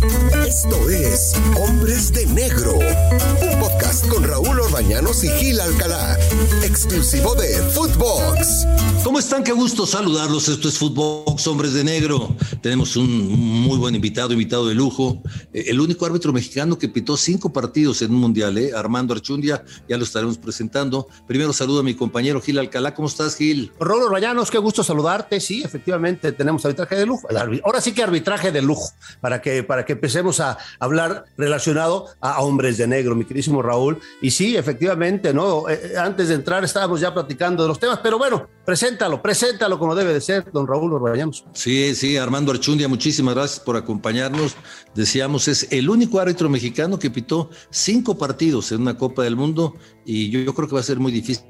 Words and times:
Thank 0.00 0.32
you. 0.32 0.37
Esto 0.48 0.88
es 0.88 1.34
Hombres 1.60 2.10
de 2.10 2.24
Negro, 2.24 2.72
un 2.72 3.60
podcast 3.60 4.08
con 4.08 4.24
Raúl 4.24 4.58
Orbañanos 4.58 5.22
y 5.22 5.28
Gil 5.28 5.60
Alcalá, 5.60 6.18
exclusivo 6.64 7.34
de 7.34 7.48
Footbox. 7.64 8.66
¿Cómo 9.04 9.18
están? 9.18 9.44
Qué 9.44 9.52
gusto 9.52 9.86
saludarlos. 9.86 10.48
Esto 10.48 10.68
es 10.68 10.78
Footbox, 10.78 11.46
Hombres 11.46 11.74
de 11.74 11.84
Negro. 11.84 12.34
Tenemos 12.62 12.96
un 12.96 13.28
muy 13.28 13.76
buen 13.76 13.94
invitado, 13.94 14.32
invitado 14.32 14.66
de 14.66 14.74
lujo, 14.74 15.22
eh, 15.52 15.64
el 15.68 15.80
único 15.80 16.06
árbitro 16.06 16.32
mexicano 16.32 16.78
que 16.78 16.88
pitó 16.88 17.18
cinco 17.18 17.52
partidos 17.52 18.00
en 18.00 18.12
un 18.12 18.20
mundial, 18.20 18.56
¿eh? 18.56 18.72
Armando 18.74 19.12
Archundia, 19.12 19.62
ya 19.86 19.98
lo 19.98 20.04
estaremos 20.04 20.38
presentando. 20.38 21.08
Primero 21.26 21.52
saludo 21.52 21.80
a 21.80 21.82
mi 21.82 21.94
compañero 21.94 22.40
Gil 22.40 22.58
Alcalá. 22.58 22.94
¿Cómo 22.94 23.08
estás, 23.08 23.36
Gil? 23.36 23.70
Raúl 23.78 24.04
Orbañanos, 24.04 24.50
qué 24.50 24.56
gusto 24.56 24.82
saludarte. 24.82 25.40
Sí, 25.40 25.62
efectivamente, 25.62 26.32
tenemos 26.32 26.64
arbitraje 26.64 26.96
de 26.96 27.04
lujo. 27.04 27.28
Ahora 27.64 27.82
sí 27.82 27.92
que 27.92 28.02
arbitraje 28.02 28.50
de 28.50 28.62
lujo, 28.62 28.90
para 29.20 29.42
que, 29.42 29.62
para 29.62 29.84
que 29.84 29.92
empecemos 29.92 30.37
a 30.40 30.58
hablar 30.78 31.24
relacionado 31.36 32.06
a 32.20 32.40
hombres 32.42 32.78
de 32.78 32.86
negro, 32.86 33.14
mi 33.14 33.24
queridísimo 33.24 33.62
Raúl. 33.62 33.98
Y 34.20 34.30
sí, 34.30 34.56
efectivamente, 34.56 35.32
¿no? 35.32 35.68
Eh, 35.68 35.92
eh, 35.92 35.96
antes 35.98 36.28
de 36.28 36.34
entrar 36.34 36.64
estábamos 36.64 37.00
ya 37.00 37.12
platicando 37.12 37.62
de 37.62 37.68
los 37.68 37.78
temas, 37.78 38.00
pero 38.02 38.18
bueno, 38.18 38.48
preséntalo, 38.64 39.20
preséntalo 39.22 39.78
como 39.78 39.94
debe 39.94 40.12
de 40.12 40.20
ser, 40.20 40.50
don 40.52 40.66
Raúl 40.66 40.92
Orbañanos. 40.92 41.44
Sí, 41.52 41.94
sí, 41.94 42.16
Armando 42.16 42.52
Archundia, 42.52 42.88
muchísimas 42.88 43.34
gracias 43.34 43.60
por 43.60 43.76
acompañarnos. 43.76 44.56
Decíamos, 44.94 45.48
es 45.48 45.68
el 45.70 45.88
único 45.88 46.20
árbitro 46.20 46.48
mexicano 46.48 46.98
que 46.98 47.10
pitó 47.10 47.50
cinco 47.70 48.18
partidos 48.18 48.72
en 48.72 48.82
una 48.82 48.96
Copa 48.96 49.22
del 49.22 49.36
Mundo 49.36 49.74
y 50.04 50.30
yo, 50.30 50.54
creo 50.54 50.68
que 50.68 50.74
va 50.74 50.80
a 50.80 50.84
ser 50.84 50.98
muy 50.98 51.12
difícil 51.12 51.44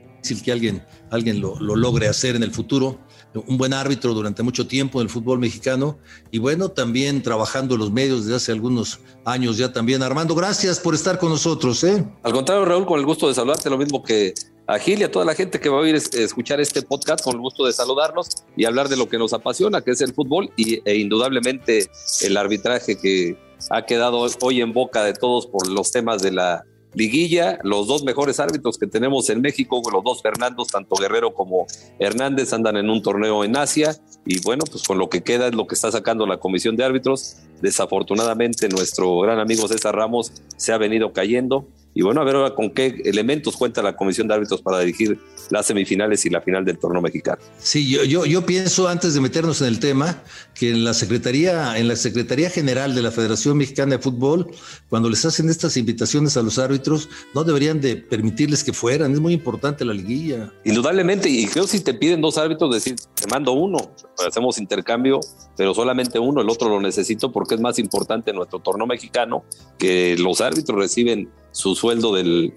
que 0.44 0.52
alguien, 0.52 0.84
alguien 1.10 1.40
lo 1.40 1.56
logre 1.58 2.08
hacer 2.08 2.36
en 2.36 2.42
el 2.42 2.50
futuro 2.50 2.98
un 3.34 3.58
buen 3.58 3.72
árbitro 3.72 4.14
durante 4.14 4.42
mucho 4.42 4.66
tiempo 4.66 5.00
en 5.00 5.06
el 5.06 5.10
fútbol 5.10 5.38
mexicano 5.38 5.98
y 6.30 6.38
bueno, 6.38 6.70
también 6.70 7.22
trabajando 7.22 7.74
en 7.74 7.80
los 7.80 7.92
medios 7.92 8.24
desde 8.24 8.36
hace 8.36 8.52
algunos 8.52 9.00
años 9.24 9.56
ya 9.56 9.72
también. 9.72 10.02
Armando, 10.02 10.34
gracias 10.34 10.80
por 10.80 10.94
estar 10.94 11.18
con 11.18 11.30
nosotros. 11.30 11.84
¿eh? 11.84 12.04
Al 12.22 12.32
contrario, 12.32 12.64
Raúl, 12.64 12.86
con 12.86 12.98
el 12.98 13.06
gusto 13.06 13.28
de 13.28 13.34
saludarte, 13.34 13.70
lo 13.70 13.78
mismo 13.78 14.02
que 14.02 14.34
a 14.66 14.78
Gil 14.78 15.00
y 15.00 15.04
a 15.04 15.10
toda 15.10 15.24
la 15.24 15.34
gente 15.34 15.60
que 15.60 15.70
va 15.70 15.78
a 15.78 15.80
oír 15.80 15.94
escuchar 15.94 16.60
este 16.60 16.82
podcast, 16.82 17.24
con 17.24 17.34
el 17.34 17.40
gusto 17.40 17.64
de 17.64 17.72
saludarnos 17.72 18.44
y 18.54 18.66
hablar 18.66 18.88
de 18.88 18.98
lo 18.98 19.08
que 19.08 19.16
nos 19.16 19.32
apasiona, 19.32 19.80
que 19.80 19.92
es 19.92 20.00
el 20.02 20.12
fútbol 20.12 20.50
y, 20.56 20.82
e 20.84 20.96
indudablemente 20.96 21.90
el 22.20 22.36
arbitraje 22.36 22.98
que 22.98 23.38
ha 23.70 23.86
quedado 23.86 24.26
hoy 24.42 24.60
en 24.60 24.72
boca 24.74 25.02
de 25.04 25.14
todos 25.14 25.46
por 25.46 25.68
los 25.68 25.90
temas 25.90 26.22
de 26.22 26.32
la 26.32 26.64
liguilla, 26.94 27.58
los 27.62 27.86
dos 27.86 28.02
mejores 28.04 28.40
árbitros 28.40 28.78
que 28.78 28.86
tenemos 28.86 29.28
en 29.30 29.40
México, 29.40 29.80
los 29.92 30.04
dos 30.04 30.22
Fernandos, 30.22 30.68
tanto 30.68 30.96
Guerrero 30.96 31.34
como 31.34 31.66
Hernández, 31.98 32.52
andan 32.52 32.76
en 32.76 32.90
un 32.90 33.02
torneo 33.02 33.44
en 33.44 33.56
Asia 33.56 33.96
y 34.24 34.40
bueno, 34.42 34.64
pues 34.70 34.82
con 34.82 34.98
lo 34.98 35.08
que 35.08 35.22
queda 35.22 35.48
es 35.48 35.54
lo 35.54 35.66
que 35.66 35.74
está 35.74 35.90
sacando 35.90 36.26
la 36.26 36.38
comisión 36.38 36.76
de 36.76 36.84
árbitros. 36.84 37.36
Desafortunadamente 37.60 38.68
nuestro 38.68 39.18
gran 39.20 39.38
amigo 39.40 39.66
César 39.68 39.96
Ramos 39.96 40.32
se 40.56 40.72
ha 40.72 40.78
venido 40.78 41.12
cayendo 41.12 41.68
y 41.94 42.02
bueno, 42.02 42.20
a 42.20 42.24
ver 42.24 42.36
ahora 42.36 42.54
con 42.54 42.70
qué 42.70 43.00
elementos 43.04 43.56
cuenta 43.56 43.82
la 43.82 43.96
comisión 43.96 44.28
de 44.28 44.34
árbitros 44.34 44.62
para 44.62 44.80
dirigir 44.80 45.18
las 45.50 45.66
semifinales 45.66 46.24
y 46.26 46.30
la 46.30 46.40
final 46.40 46.64
del 46.64 46.78
torneo 46.78 47.02
mexicano. 47.02 47.38
Sí, 47.58 47.88
yo, 47.88 48.04
yo, 48.04 48.24
yo 48.24 48.46
pienso, 48.46 48.88
antes 48.88 49.14
de 49.14 49.20
meternos 49.20 49.60
en 49.62 49.68
el 49.68 49.80
tema, 49.80 50.22
que 50.54 50.70
en 50.70 50.84
la 50.84 50.94
Secretaría, 50.94 51.76
en 51.78 51.88
la 51.88 51.96
Secretaría 51.96 52.50
General 52.50 52.94
de 52.94 53.02
la 53.02 53.10
Federación 53.10 53.56
Mexicana 53.56 53.96
de 53.96 54.02
Fútbol, 54.02 54.48
cuando 54.88 55.08
les 55.08 55.24
hacen 55.24 55.48
estas 55.48 55.76
invitaciones 55.76 56.36
a 56.36 56.42
los 56.42 56.58
árbitros, 56.58 57.08
no 57.34 57.44
deberían 57.44 57.80
de 57.80 57.96
permitirles 57.96 58.62
que 58.62 58.72
fueran. 58.72 59.12
Es 59.12 59.20
muy 59.20 59.32
importante 59.32 59.84
la 59.84 59.94
liguilla. 59.94 60.52
Indudablemente, 60.64 61.28
y 61.28 61.46
creo 61.46 61.66
si 61.66 61.80
te 61.80 61.94
piden 61.94 62.20
dos 62.20 62.38
árbitros, 62.38 62.72
decir, 62.72 62.96
te 63.14 63.26
mando 63.28 63.52
uno, 63.52 63.78
hacemos 64.26 64.58
intercambio, 64.58 65.20
pero 65.56 65.74
solamente 65.74 66.18
uno, 66.18 66.42
el 66.42 66.50
otro 66.50 66.68
lo 66.68 66.80
necesito 66.80 67.32
porque 67.32 67.54
es 67.54 67.60
más 67.60 67.78
importante 67.78 68.32
nuestro 68.32 68.60
torneo 68.60 68.86
mexicano, 68.86 69.44
que 69.78 70.16
los 70.18 70.40
árbitros 70.40 70.78
reciben 70.78 71.28
su 71.58 71.74
sueldo 71.74 72.14
del, 72.14 72.52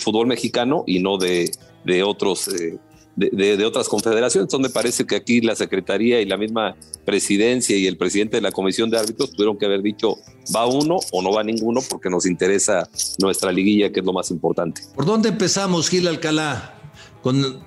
fútbol 0.00 0.26
mexicano 0.26 0.82
y 0.84 0.98
no 0.98 1.16
de, 1.16 1.48
de 1.84 2.02
otros 2.02 2.48
eh, 2.48 2.76
de, 3.14 3.64
otras 3.64 3.88
confederaciones. 3.88 4.52
Me 4.58 4.68
parece 4.68 5.06
que 5.06 5.14
aquí 5.14 5.40
la 5.40 5.54
Secretaría 5.54 6.20
y 6.20 6.26
la 6.26 6.36
misma 6.36 6.74
presidencia 7.04 7.76
y 7.76 7.86
el 7.86 7.96
presidente 7.96 8.36
de 8.36 8.42
la 8.42 8.50
Comisión 8.50 8.90
de 8.90 8.98
Árbitros 8.98 9.30
tuvieron 9.30 9.56
que 9.56 9.66
haber 9.66 9.80
dicho 9.80 10.16
va 10.54 10.66
uno 10.66 10.96
o 11.12 11.22
no 11.22 11.32
va 11.32 11.44
ninguno 11.44 11.80
porque 11.88 12.10
nos 12.10 12.26
interesa 12.26 12.88
nuestra 13.18 13.52
liguilla, 13.52 13.92
que 13.92 14.00
es 14.00 14.06
lo 14.06 14.12
más 14.12 14.32
importante. 14.32 14.82
¿Por 14.94 15.06
dónde 15.06 15.28
empezamos, 15.28 15.88
Gil 15.88 16.08
Alcalá? 16.08 16.72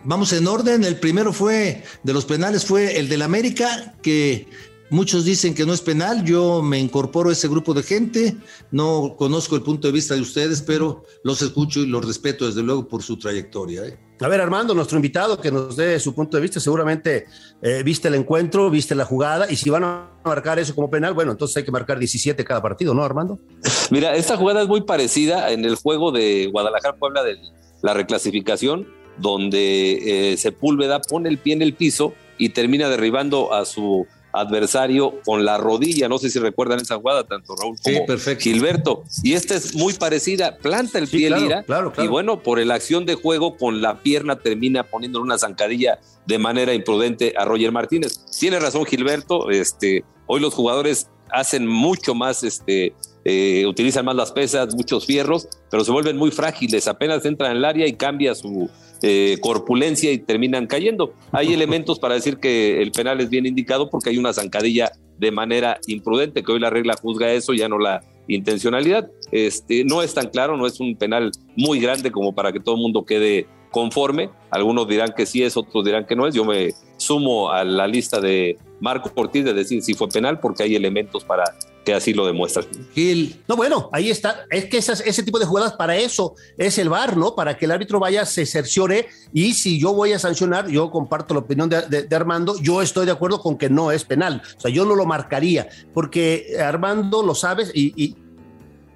Vamos 0.06 0.31
en 0.34 0.47
orden, 0.47 0.86
el 0.86 0.97
primero 0.97 1.34
fue 1.34 1.84
de 2.03 2.14
los 2.14 2.24
penales 2.24 2.66
fue 2.66 2.97
el 2.97 3.09
del 3.09 3.22
América, 3.22 3.96
que 4.02 4.47
Muchos 4.92 5.24
dicen 5.24 5.54
que 5.54 5.66
no 5.66 5.74
es 5.74 5.82
penal, 5.82 6.26
yo 6.26 6.64
me 6.64 6.80
incorporo 6.80 7.30
a 7.30 7.34
ese 7.34 7.48
grupo 7.48 7.76
de 7.76 7.84
gente, 7.84 8.36
no 8.72 9.16
conozco 9.18 9.56
el 9.56 9.62
punto 9.62 9.88
de 9.88 9.94
vista 9.94 10.16
de 10.16 10.22
ustedes, 10.22 10.64
pero 10.64 11.04
los 11.24 11.44
escucho 11.44 11.82
y 11.82 11.86
los 11.86 12.04
respeto 12.04 12.48
desde 12.48 12.64
luego 12.64 12.88
por 12.88 13.04
su 13.04 13.18
trayectoria. 13.18 13.86
¿eh? 13.86 14.00
A 14.20 14.28
ver, 14.28 14.42
Armando, 14.42 14.74
nuestro 14.74 14.98
invitado, 14.98 15.40
que 15.40 15.52
nos 15.52 15.76
dé 15.76 16.00
su 16.00 16.16
punto 16.16 16.38
de 16.38 16.42
vista, 16.42 16.60
seguramente 16.60 17.28
eh, 17.62 17.84
viste 17.84 18.08
el 18.08 18.16
encuentro, 18.16 18.72
viste 18.72 18.96
la 18.96 19.06
jugada, 19.06 19.50
y 19.52 19.58
si 19.58 19.70
van 19.70 19.84
a 19.84 20.10
marcar 20.26 20.58
eso 20.58 20.74
como 20.74 20.90
penal, 20.90 21.14
bueno, 21.14 21.32
entonces 21.34 21.58
hay 21.58 21.64
que 21.64 21.72
marcar 21.72 22.00
17 22.00 22.44
cada 22.44 22.62
partido, 22.62 22.96
¿no, 22.96 23.04
Armando? 23.04 23.38
Mira, 23.92 24.16
esta 24.16 24.38
jugada 24.38 24.64
es 24.64 24.68
muy 24.68 24.82
parecida 24.82 25.52
en 25.52 25.66
el 25.66 25.76
juego 25.76 26.12
de 26.12 26.50
Guadalajara-Puebla 26.52 27.24
de 27.24 27.38
la 27.84 27.94
reclasificación, 27.94 28.88
donde 29.20 30.32
eh, 30.32 30.38
Sepúlveda 30.38 31.00
pone 31.00 31.30
el 31.30 31.38
pie 31.38 31.54
en 31.54 31.62
el 31.62 31.76
piso 31.76 32.14
y 32.40 32.50
termina 32.50 32.90
derribando 32.90 33.54
a 33.54 33.66
su 33.66 34.08
adversario 34.31 35.22
con 35.25 35.45
la 35.45 35.57
rodilla. 35.57 36.07
No 36.07 36.17
sé 36.17 36.29
si 36.29 36.40
recuerdan 36.40 36.79
esa 36.79 36.95
jugada, 36.95 37.23
tanto 37.23 37.56
Raúl 37.56 37.78
como 37.81 38.19
Gilberto. 38.40 39.03
Y 39.23 39.34
esta 39.34 39.56
es 39.56 39.75
muy 39.75 39.94
parecida. 39.94 40.57
Planta 40.57 41.00
el 41.00 41.07
pie 41.07 41.29
Lira. 41.29 41.66
Y 41.97 42.07
bueno, 42.07 42.41
por 42.41 42.63
la 42.66 42.75
acción 42.75 43.06
de 43.06 43.16
juego 43.16 43.57
con 43.57 43.81
la 43.81 44.01
pierna 44.01 44.38
termina 44.38 44.84
poniendo 44.84 45.22
una 45.22 45.38
zancadilla 45.38 46.00
de 46.25 46.38
manera 46.38 46.73
imprudente 46.73 47.34
a 47.38 47.45
Roger 47.45 47.72
Martínez. 47.72 48.25
Tiene 48.40 48.59
razón 48.59 48.85
Gilberto. 48.85 49.50
Este, 49.50 50.03
hoy 50.28 50.40
los 50.40 50.53
jugadores 50.53 51.09
hacen 51.31 51.67
mucho 51.67 52.16
más, 52.16 52.44
este, 52.44 52.94
eh, 53.25 53.66
utilizan 53.67 54.06
más 54.06 54.16
las 54.16 54.31
pesas, 54.31 54.73
muchos 54.75 55.06
fierros, 55.06 55.47
pero 55.69 55.84
se 55.84 55.91
vuelven 55.91 56.17
muy 56.17 56.31
frágiles. 56.31 56.88
Apenas 56.88 57.25
entran 57.25 57.51
en 57.51 57.57
el 57.57 57.66
área 57.66 57.88
y 57.88 57.94
cambia 57.94 58.35
su 58.35 58.69
eh, 59.02 59.38
corpulencia 59.42 60.12
y 60.12 60.18
terminan 60.20 60.68
cayendo. 60.68 61.14
Hay 61.32 61.54
elementos 61.54 62.00
para 62.00 62.16
decir 62.16 62.38
que 62.38 62.82
el 62.82 62.92
penal 62.92 63.22
es 63.22 63.30
bien 63.30 63.46
indicado 63.46 63.90
porque 63.90 64.10
hay 64.10 64.18
una 64.18 64.34
zancadilla 64.34 64.92
de 65.18 65.32
manera 65.32 65.80
imprudente, 65.88 66.44
que 66.44 66.52
hoy 66.52 66.60
la 66.60 66.70
regla 66.70 66.96
juzga 67.02 67.32
eso, 67.32 67.54
ya 67.54 67.68
no 67.68 67.78
la 67.78 68.04
intencionalidad. 68.28 69.09
Este, 69.32 69.84
no 69.84 70.02
es 70.02 70.14
tan 70.14 70.30
claro, 70.30 70.56
no 70.56 70.66
es 70.66 70.80
un 70.80 70.96
penal 70.96 71.32
muy 71.56 71.80
grande 71.80 72.12
como 72.12 72.34
para 72.34 72.52
que 72.52 72.59
todo 72.59 72.76
el 72.76 72.82
mundo 72.82 73.06
quede 73.06 73.48
conforme. 73.72 74.30
Algunos 74.50 74.88
dirán 74.88 75.14
que 75.16 75.26
sí 75.26 75.44
es, 75.44 75.58
otros 75.58 75.84
dirán 75.86 76.06
que 76.06 76.16
no 76.16 76.28
es. 76.28 76.36
Yo 76.36 76.46
me 76.46 76.74
sumo 76.98 77.52
a 77.52 77.64
la 77.64 77.88
lista 77.88 78.20
de 78.20 78.58
Marco 78.80 79.12
Ortiz 79.16 79.44
de 79.44 79.54
decir 79.54 79.82
si 79.82 79.94
fue 79.94 80.08
penal 80.08 80.40
porque 80.40 80.64
hay 80.64 80.76
elementos 80.76 81.24
para 81.24 81.44
que 81.90 81.96
así 81.96 82.14
lo 82.14 82.26
demuestran. 82.26 82.66
Gil. 82.94 83.42
No, 83.48 83.56
bueno, 83.56 83.90
ahí 83.92 84.12
está. 84.12 84.46
Es 84.52 84.66
que 84.66 84.78
ese 84.78 85.24
tipo 85.24 85.40
de 85.40 85.46
jugadas 85.46 85.74
para 85.74 85.98
eso 85.98 86.36
es 86.56 86.78
el 86.78 86.88
VAR, 86.88 87.18
¿no? 87.18 87.34
Para 87.34 87.58
que 87.58 87.66
el 87.66 87.72
árbitro 87.72 88.00
vaya, 88.00 88.26
se 88.26 88.46
cerciore 88.46 89.08
y 89.34 89.54
si 89.56 89.80
yo 89.80 89.94
voy 89.94 90.14
a 90.14 90.20
sancionar, 90.20 90.68
yo 90.68 90.92
comparto 90.92 91.34
la 91.34 91.40
opinión 91.40 91.68
de, 91.68 92.16
Armando, 92.16 92.56
yo 92.62 92.84
estoy 92.84 93.08
de 93.08 93.12
acuerdo 93.12 93.42
con 93.42 93.58
que 93.58 93.70
no 93.70 93.92
es 93.92 94.06
penal. 94.06 94.44
O 94.58 94.60
sea, 94.60 94.70
yo 94.70 94.86
no 94.86 94.94
lo 94.94 95.06
marcaría 95.06 95.68
porque 95.94 96.58
Armando 96.64 97.24
lo 97.24 97.34
sabes 97.34 97.72
y, 97.74 98.16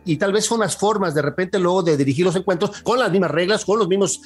y 0.05 0.17
tal 0.17 0.33
vez 0.33 0.45
son 0.45 0.59
las 0.59 0.77
formas 0.77 1.15
de 1.15 1.21
repente 1.21 1.57
luego 1.57 1.81
de 1.81 1.97
dirigir 1.97 2.25
los 2.25 2.35
encuentros 2.35 2.81
con 2.83 2.99
las 2.99 3.11
mismas 3.11 3.31
reglas, 3.31 3.65
con 3.65 3.79
los 3.79 3.87
mismos 3.87 4.21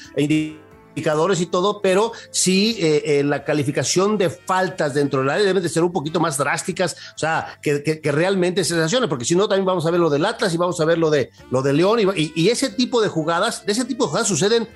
y 0.97 1.45
todo, 1.45 1.81
pero 1.81 2.11
sí 2.31 2.77
eh, 2.79 3.03
eh, 3.05 3.23
la 3.23 3.43
calificación 3.43 4.17
de 4.17 4.29
faltas 4.29 4.93
dentro 4.93 5.19
del 5.19 5.29
área 5.29 5.45
deben 5.45 5.63
de 5.63 5.69
ser 5.69 5.83
un 5.83 5.91
poquito 5.91 6.19
más 6.19 6.37
drásticas, 6.37 6.95
o 7.15 7.17
sea, 7.17 7.59
que, 7.61 7.83
que, 8.01 8.11
realmente 8.11 8.63
se 8.63 8.75
sancione, 8.75 9.07
porque 9.07 9.25
si 9.25 9.35
no 9.35 9.47
también 9.47 9.65
vamos 9.65 9.85
a 9.85 9.91
ver 9.91 9.99
lo 9.99 10.09
del 10.09 10.25
Atlas 10.25 10.53
y 10.53 10.57
vamos 10.57 10.79
a 10.79 10.85
ver 10.85 10.97
lo 10.97 11.09
de, 11.09 11.29
lo 11.51 11.61
de 11.61 11.73
León 11.73 11.99
y, 11.99 12.31
y, 12.35 12.49
ese 12.49 12.69
tipo 12.69 13.01
de 13.01 13.09
jugadas, 13.09 13.65
de 13.65 13.73
ese 13.73 13.85
tipo 13.85 14.05
de 14.05 14.09
jugadas 14.09 14.27
suceden 14.27 14.67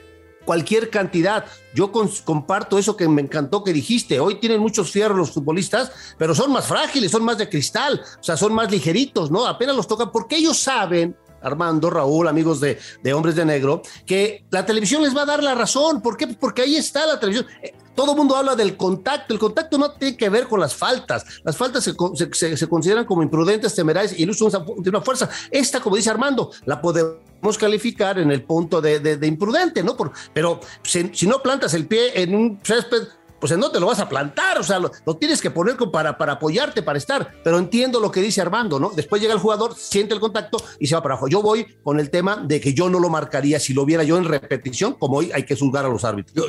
cualquier 0.46 0.90
cantidad. 0.90 1.46
Yo 1.74 1.92
comparto 1.92 2.78
eso 2.78 2.98
que 2.98 3.08
me 3.08 3.22
encantó 3.22 3.64
que 3.64 3.74
dijiste. 3.74 4.20
Hoy 4.20 4.36
tienen 4.36 4.60
muchos 4.60 4.92
fierros 4.92 5.18
los 5.18 5.32
futbolistas, 5.32 5.92
pero 6.18 6.36
son 6.36 6.52
más 6.52 6.66
frágiles, 6.66 7.12
son 7.12 7.24
más 7.24 7.38
de 7.38 7.50
cristal, 7.50 8.02
o 8.20 8.24
sea, 8.24 8.38
son 8.38 8.54
más 8.54 8.70
ligeritos, 8.72 9.32
¿no? 9.32 9.46
Apenas 9.46 9.76
los 9.76 9.88
tocan 9.88 10.12
porque 10.12 10.38
ellos 10.38 10.58
saben 10.58 11.16
Armando, 11.42 11.90
Raúl, 11.90 12.28
amigos 12.28 12.60
de, 12.60 12.78
Hombres 13.14 13.36
de 13.36 13.46
Negro, 13.46 13.82
que 14.06 14.46
la 14.50 14.66
televisión 14.66 15.02
les 15.04 15.16
va 15.16 15.24
a 15.24 15.26
dar 15.26 15.44
la 15.44 15.56
razón. 15.56 16.02
¿Por 16.02 16.18
qué? 16.18 16.28
Porque 16.28 16.62
ahí 16.62 16.76
está 16.76 17.06
la 17.06 17.20
televisión. 17.20 17.48
Eh, 17.62 17.74
todo 17.96 18.12
el 18.12 18.18
mundo 18.18 18.36
habla 18.36 18.56
del 18.56 18.78
contacto. 18.78 19.34
El 19.34 19.40
contacto 19.40 19.78
no 19.78 19.92
tiene 19.92 20.18
que 20.18 20.30
ver 20.30 20.48
con 20.48 20.60
las 20.60 20.76
faltas. 20.76 21.26
Las 21.44 21.58
faltas 21.58 21.84
se, 21.84 22.68
consideran 22.68 23.06
como 23.06 23.24
imprudentes, 23.24 23.76
temerarias 23.76 24.18
y 24.18 24.24
el 24.24 24.32
de 24.32 24.90
una 24.90 25.02
fuerza. 25.02 25.30
Esta, 25.50 25.82
como 25.82 25.98
dice 25.98 26.10
Armando, 26.10 26.52
la 26.66 26.82
podemos 26.82 27.58
calificar 27.60 28.20
en 28.20 28.32
el 28.32 28.44
punto 28.44 28.82
de, 28.82 29.20
imprudente, 29.24 29.84
¿no? 29.84 29.98
Por, 29.98 30.12
pero 30.34 30.60
si, 30.84 31.28
no 31.28 31.42
plantas 31.42 31.74
el 31.74 31.88
pie 31.88 32.22
en 32.22 32.36
un 32.36 32.60
césped 32.64 33.08
pues 33.42 33.58
no 33.58 33.72
te 33.72 33.80
lo 33.80 33.88
vas 33.88 34.00
a 34.00 34.08
plantar, 34.08 34.60
o 34.60 34.64
sea, 34.64 34.80
lo, 34.80 34.92
tienes 35.18 35.42
que 35.42 35.50
poner 35.50 35.76
para, 35.92 36.18
para 36.18 36.34
apoyarte, 36.34 36.84
para 36.84 37.00
estar. 37.00 37.34
Pero 37.44 37.58
entiendo 37.58 38.00
lo 38.00 38.12
que 38.12 38.22
dice 38.22 38.40
Armando, 38.40 38.80
¿no? 38.80 38.92
Después 38.92 39.20
llega 39.20 39.34
el 39.34 39.40
jugador, 39.40 39.76
siente 39.76 40.14
el 40.14 40.20
contacto 40.20 40.62
y 40.80 40.86
se 40.86 40.96
va 40.96 41.02
para 41.02 41.16
abajo. 41.16 41.28
Yo 41.28 41.42
voy 41.42 41.66
con 41.84 42.00
el 42.00 42.12
tema 42.12 42.38
de 42.38 42.62
que 42.62 42.74
yo 42.74 42.90
no 42.90 43.00
lo 43.00 43.10
marcaría 43.10 43.60
si 43.60 43.74
lo 43.74 43.84
viera 43.84 44.04
yo 44.04 44.18
en 44.18 44.26
repetición, 44.26 44.94
como 44.94 45.18
hoy 45.18 45.32
hay 45.34 45.44
que 45.44 45.56
juzgar 45.56 45.86
a 45.86 45.90
los 45.90 46.06
árbitros. 46.06 46.48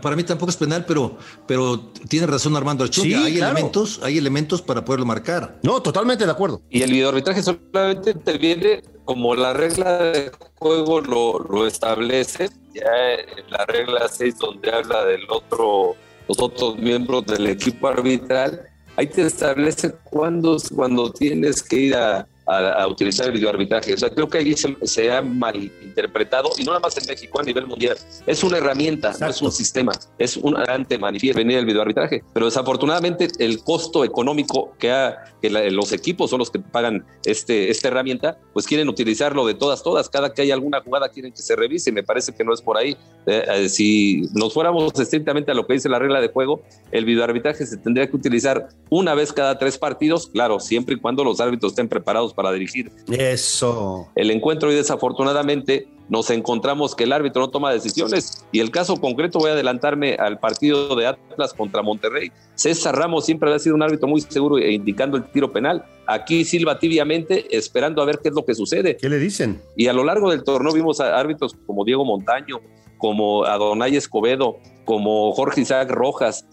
para 0.00 0.16
mí 0.16 0.24
tampoco 0.24 0.50
es 0.50 0.56
penal, 0.56 0.84
pero, 0.86 1.18
pero 1.46 1.92
tiene 2.08 2.26
razón 2.26 2.56
Armando 2.56 2.86
Sí, 2.90 3.12
hay 3.14 3.38
elementos, 3.38 4.00
hay 4.02 4.16
elementos 4.16 4.62
para 4.62 4.84
poderlo 4.84 5.04
marcar. 5.04 5.58
No, 5.62 5.82
totalmente 5.82 6.24
de 6.24 6.30
acuerdo. 6.30 6.62
Y 6.70 6.82
el 6.82 6.90
videoarbitraje 6.90 7.42
solamente 7.42 8.12
interviene 8.12 8.82
como 9.04 9.34
la 9.34 9.52
regla 9.52 9.98
de 9.98 10.32
juego 10.54 11.00
lo, 11.00 11.38
lo 11.38 11.66
establece, 11.66 12.48
ya 12.72 13.14
en 13.14 13.50
la 13.50 13.66
regla 13.66 14.08
6 14.08 14.38
donde 14.38 14.70
habla 14.70 15.04
del 15.04 15.22
otro 15.28 15.96
los 16.28 16.38
otros 16.38 16.78
miembros 16.78 17.26
del 17.26 17.46
equipo 17.46 17.88
arbitral, 17.88 18.62
ahí 18.96 19.06
te 19.06 19.22
establece 19.22 19.92
cuándo, 20.04 20.56
cuando 20.74 21.12
tienes 21.12 21.62
que 21.62 21.76
ir 21.76 21.94
a, 21.96 22.26
a, 22.46 22.86
utilizar 22.86 23.26
el 23.26 23.32
videoarbitraje. 23.32 23.94
O 23.94 23.96
sea, 23.96 24.10
creo 24.10 24.28
que 24.28 24.38
ahí 24.38 24.54
se, 24.54 25.12
ha 25.12 25.22
malinterpretado, 25.22 26.50
y 26.58 26.64
no 26.64 26.72
nada 26.72 26.80
más 26.80 26.96
en 26.98 27.06
México, 27.06 27.40
a 27.40 27.42
nivel 27.42 27.66
mundial. 27.66 27.96
Es 28.26 28.42
una 28.42 28.58
herramienta, 28.58 29.12
no 29.20 29.26
es 29.28 29.42
un 29.42 29.52
sistema, 29.52 29.92
es 30.18 30.36
un 30.36 30.54
garante 30.54 30.98
manifiesto 30.98 31.38
venir 31.38 31.58
el 31.58 31.66
videoarbitraje. 31.66 32.22
Pero 32.32 32.46
desafortunadamente 32.46 33.28
el 33.38 33.62
costo 33.62 34.04
económico 34.04 34.74
que, 34.78 34.90
ha, 34.90 35.24
que 35.40 35.50
los 35.50 35.92
equipos 35.92 36.30
son 36.30 36.40
los 36.40 36.50
que 36.50 36.58
pagan 36.58 37.04
este, 37.24 37.70
esta 37.70 37.88
herramienta, 37.88 38.38
pues 38.52 38.66
quieren 38.66 38.88
utilizarlo 38.88 39.46
de 39.46 39.54
todas, 39.54 39.82
todas. 39.82 40.08
Cada 40.08 40.32
que 40.32 40.42
hay 40.42 40.50
alguna 40.50 40.80
jugada 40.80 41.08
quieren 41.08 41.32
que 41.32 41.42
se 41.42 41.56
revise, 41.56 41.92
me 41.92 42.02
parece 42.02 42.32
que 42.34 42.44
no 42.44 42.52
es 42.52 42.60
por 42.60 42.76
ahí. 42.76 42.96
Eh, 43.26 43.44
eh, 43.48 43.68
si 43.68 44.22
nos 44.34 44.52
fuéramos 44.52 44.98
estrictamente 44.98 45.50
a 45.50 45.54
lo 45.54 45.66
que 45.66 45.74
dice 45.74 45.88
la 45.88 45.98
regla 45.98 46.20
de 46.20 46.28
juego, 46.28 46.62
el 46.90 47.04
videoarbitraje 47.04 47.66
se 47.66 47.76
tendría 47.76 48.08
que 48.08 48.16
utilizar 48.16 48.68
una 48.90 49.14
vez 49.14 49.32
cada 49.32 49.58
tres 49.58 49.78
partidos, 49.78 50.26
claro, 50.26 50.58
siempre 50.60 50.96
y 50.96 50.98
cuando 50.98 51.24
los 51.24 51.40
árbitros 51.40 51.72
estén 51.72 51.88
preparados 51.88 52.34
para 52.34 52.52
dirigir. 52.52 52.90
Eso. 53.08 54.08
El 54.14 54.30
encuentro 54.30 54.72
y 54.72 54.74
desafortunadamente 54.74 55.86
nos 56.08 56.28
encontramos 56.30 56.94
que 56.94 57.04
el 57.04 57.12
árbitro 57.12 57.40
no 57.40 57.48
toma 57.48 57.72
decisiones 57.72 58.44
y 58.52 58.60
el 58.60 58.70
caso 58.70 58.96
concreto 58.96 59.38
voy 59.38 59.50
a 59.50 59.52
adelantarme 59.54 60.14
al 60.14 60.38
partido 60.38 60.94
de 60.94 61.06
Atlas 61.06 61.54
contra 61.54 61.80
Monterrey. 61.80 62.30
César 62.54 62.96
Ramos 62.96 63.24
siempre 63.24 63.52
ha 63.54 63.58
sido 63.58 63.74
un 63.74 63.82
árbitro 63.82 64.08
muy 64.08 64.20
seguro 64.20 64.58
e 64.58 64.72
indicando 64.72 65.16
el 65.16 65.24
tiro 65.24 65.52
penal. 65.52 65.84
Aquí 66.06 66.44
Silva 66.44 66.78
tibiamente 66.78 67.56
esperando 67.56 68.02
a 68.02 68.04
ver 68.04 68.18
qué 68.22 68.28
es 68.28 68.34
lo 68.34 68.44
que 68.44 68.54
sucede. 68.54 68.96
¿Qué 68.96 69.08
le 69.08 69.18
dicen? 69.18 69.62
Y 69.76 69.86
a 69.86 69.92
lo 69.92 70.04
largo 70.04 70.30
del 70.30 70.44
torneo 70.44 70.72
vimos 70.74 71.00
a 71.00 71.18
árbitros 71.18 71.56
como 71.66 71.84
Diego 71.84 72.04
Montaño, 72.04 72.60
como 73.02 73.44
Adonai 73.46 73.96
Escobedo, 73.96 74.58
como 74.84 75.32
Jorge 75.32 75.62
Isaac 75.62 75.90
Rojas, 75.90 76.46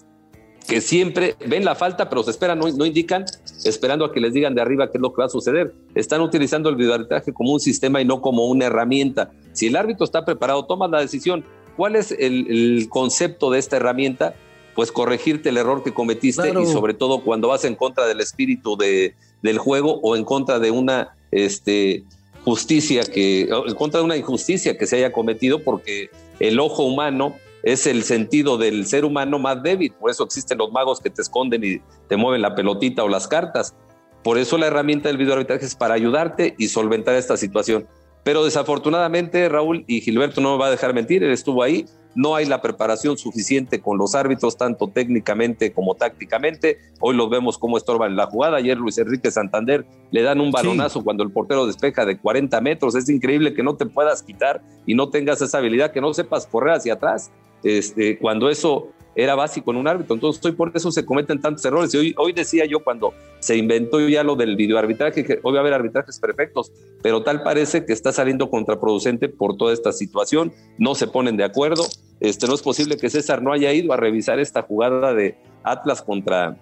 que 0.67 0.81
siempre 0.81 1.35
ven 1.45 1.63
la 1.63 1.75
falta, 1.75 2.09
pero 2.09 2.23
se 2.23 2.31
esperan, 2.31 2.57
no, 2.57 2.85
indican, 2.87 3.25
esperando 3.65 4.03
a 4.03 4.11
que 4.11 4.19
les 4.19 4.33
digan 4.33 4.55
de 4.55 4.61
arriba 4.63 4.89
qué 4.89 4.97
es 4.97 5.01
lo 5.03 5.13
que 5.13 5.21
va 5.21 5.27
a 5.27 5.29
suceder. 5.29 5.75
Están 5.93 6.21
utilizando 6.21 6.67
el 6.69 6.75
videoarbitraje 6.75 7.33
como 7.33 7.53
un 7.53 7.59
sistema 7.59 8.01
y 8.01 8.05
no 8.05 8.19
como 8.19 8.47
una 8.47 8.65
herramienta. 8.65 9.29
Si 9.53 9.67
el 9.67 9.75
árbitro 9.75 10.05
está 10.05 10.25
preparado, 10.25 10.65
toma 10.65 10.87
la 10.87 11.01
decisión. 11.01 11.45
¿Cuál 11.77 11.95
es 11.95 12.11
el, 12.17 12.87
concepto 12.89 13.51
de 13.51 13.59
esta 13.59 13.75
herramienta? 13.75 14.33
Pues 14.73 14.91
corregirte 14.91 15.49
el 15.49 15.57
error 15.57 15.83
que 15.83 15.93
cometiste 15.93 16.49
y 16.49 16.65
sobre 16.65 16.95
todo 16.95 17.23
cuando 17.23 17.49
vas 17.49 17.63
en 17.63 17.75
contra 17.75 18.07
del 18.07 18.21
espíritu 18.21 18.75
de, 18.75 19.13
del 19.43 19.59
juego 19.59 19.99
o 20.01 20.15
en 20.15 20.23
contra 20.23 20.57
de 20.57 20.71
una 20.71 21.15
este, 21.29 22.05
justicia 22.43 23.03
que, 23.03 23.49
contra 23.77 24.01
una 24.01 24.17
injusticia 24.17 24.77
que 24.77 24.87
se 24.87 24.97
haya 24.97 25.11
cometido 25.11 25.63
porque 25.63 26.09
el 26.39 26.59
ojo 26.59 26.83
humano 26.83 27.35
es 27.63 27.87
el 27.87 28.03
sentido 28.03 28.57
del 28.57 28.85
ser 28.85 29.05
humano 29.05 29.39
más 29.39 29.61
débil. 29.61 29.91
Por 29.93 30.09
eso 30.09 30.23
existen 30.23 30.57
los 30.57 30.71
magos 30.71 30.99
que 30.99 31.09
te 31.09 31.21
esconden 31.21 31.63
y 31.63 31.81
te 32.07 32.15
mueven 32.15 32.41
la 32.41 32.55
pelotita 32.55 33.03
o 33.03 33.09
las 33.09 33.27
cartas. 33.27 33.75
Por 34.23 34.37
eso 34.37 34.57
la 34.57 34.67
herramienta 34.67 35.09
del 35.09 35.17
videoarbitraje 35.17 35.65
es 35.65 35.75
para 35.75 35.93
ayudarte 35.93 36.55
y 36.57 36.67
solventar 36.67 37.15
esta 37.15 37.37
situación. 37.37 37.87
Pero 38.23 38.43
desafortunadamente 38.43 39.47
Raúl 39.47 39.85
y 39.87 40.01
Gilberto 40.01 40.41
no 40.41 40.53
me 40.53 40.59
va 40.59 40.67
a 40.67 40.71
dejar 40.71 40.93
mentir, 40.93 41.23
él 41.23 41.31
estuvo 41.31 41.63
ahí, 41.63 41.85
no 42.15 42.35
hay 42.35 42.45
la 42.45 42.61
preparación 42.61 43.17
suficiente 43.17 43.81
con 43.81 43.97
los 43.97 44.15
árbitros, 44.15 44.57
tanto 44.57 44.87
técnicamente 44.87 45.71
como 45.71 45.95
tácticamente. 45.95 46.79
Hoy 46.99 47.15
los 47.15 47.29
vemos 47.29 47.57
cómo 47.57 47.77
estorban 47.77 48.15
la 48.15 48.25
jugada. 48.25 48.57
Ayer 48.57 48.77
Luis 48.77 48.97
Enrique 48.97 49.31
Santander 49.31 49.85
le 50.11 50.21
dan 50.21 50.41
un 50.41 50.51
balonazo 50.51 51.03
cuando 51.03 51.23
el 51.23 51.31
portero 51.31 51.65
despeja 51.67 52.05
de 52.05 52.17
40 52.17 52.59
metros. 52.61 52.95
Es 52.95 53.09
increíble 53.09 53.53
que 53.53 53.63
no 53.63 53.75
te 53.75 53.85
puedas 53.85 54.23
quitar 54.23 54.61
y 54.85 54.95
no 54.95 55.09
tengas 55.09 55.41
esa 55.41 55.59
habilidad, 55.59 55.91
que 55.91 56.01
no 56.01 56.13
sepas 56.13 56.47
correr 56.47 56.73
hacia 56.73 56.93
atrás 56.93 57.31
este, 57.63 58.17
cuando 58.17 58.49
eso 58.49 58.89
era 59.15 59.35
básico 59.35 59.71
en 59.71 59.77
un 59.77 59.87
árbitro. 59.87 60.13
Entonces, 60.15 60.43
hoy 60.45 60.53
por 60.53 60.71
eso 60.73 60.91
se 60.91 61.05
cometen 61.05 61.41
tantos 61.41 61.63
errores. 61.65 61.93
Y 61.93 61.97
hoy, 61.97 62.15
hoy 62.17 62.33
decía 62.33 62.65
yo, 62.65 62.79
cuando 62.83 63.13
se 63.39 63.57
inventó 63.57 63.99
ya 64.07 64.23
lo 64.23 64.35
del 64.35 64.55
videoarbitraje, 64.55 65.23
que 65.23 65.39
hoy 65.43 65.53
va 65.53 65.59
a 65.59 65.61
haber 65.61 65.73
arbitrajes 65.73 66.19
perfectos, 66.19 66.71
pero 67.01 67.23
tal 67.23 67.43
parece 67.43 67.85
que 67.85 67.93
está 67.93 68.11
saliendo 68.11 68.49
contraproducente 68.49 69.29
por 69.29 69.57
toda 69.57 69.73
esta 69.73 69.91
situación. 69.91 70.53
No 70.77 70.95
se 70.95 71.07
ponen 71.07 71.37
de 71.37 71.43
acuerdo. 71.43 71.85
Este, 72.19 72.47
no 72.47 72.53
es 72.53 72.61
posible 72.61 72.97
que 72.97 73.09
César 73.09 73.41
no 73.41 73.53
haya 73.53 73.73
ido 73.73 73.93
a 73.93 73.97
revisar 73.97 74.39
esta 74.39 74.61
jugada 74.61 75.13
de 75.13 75.37
Atlas 75.63 76.01
contra 76.01 76.57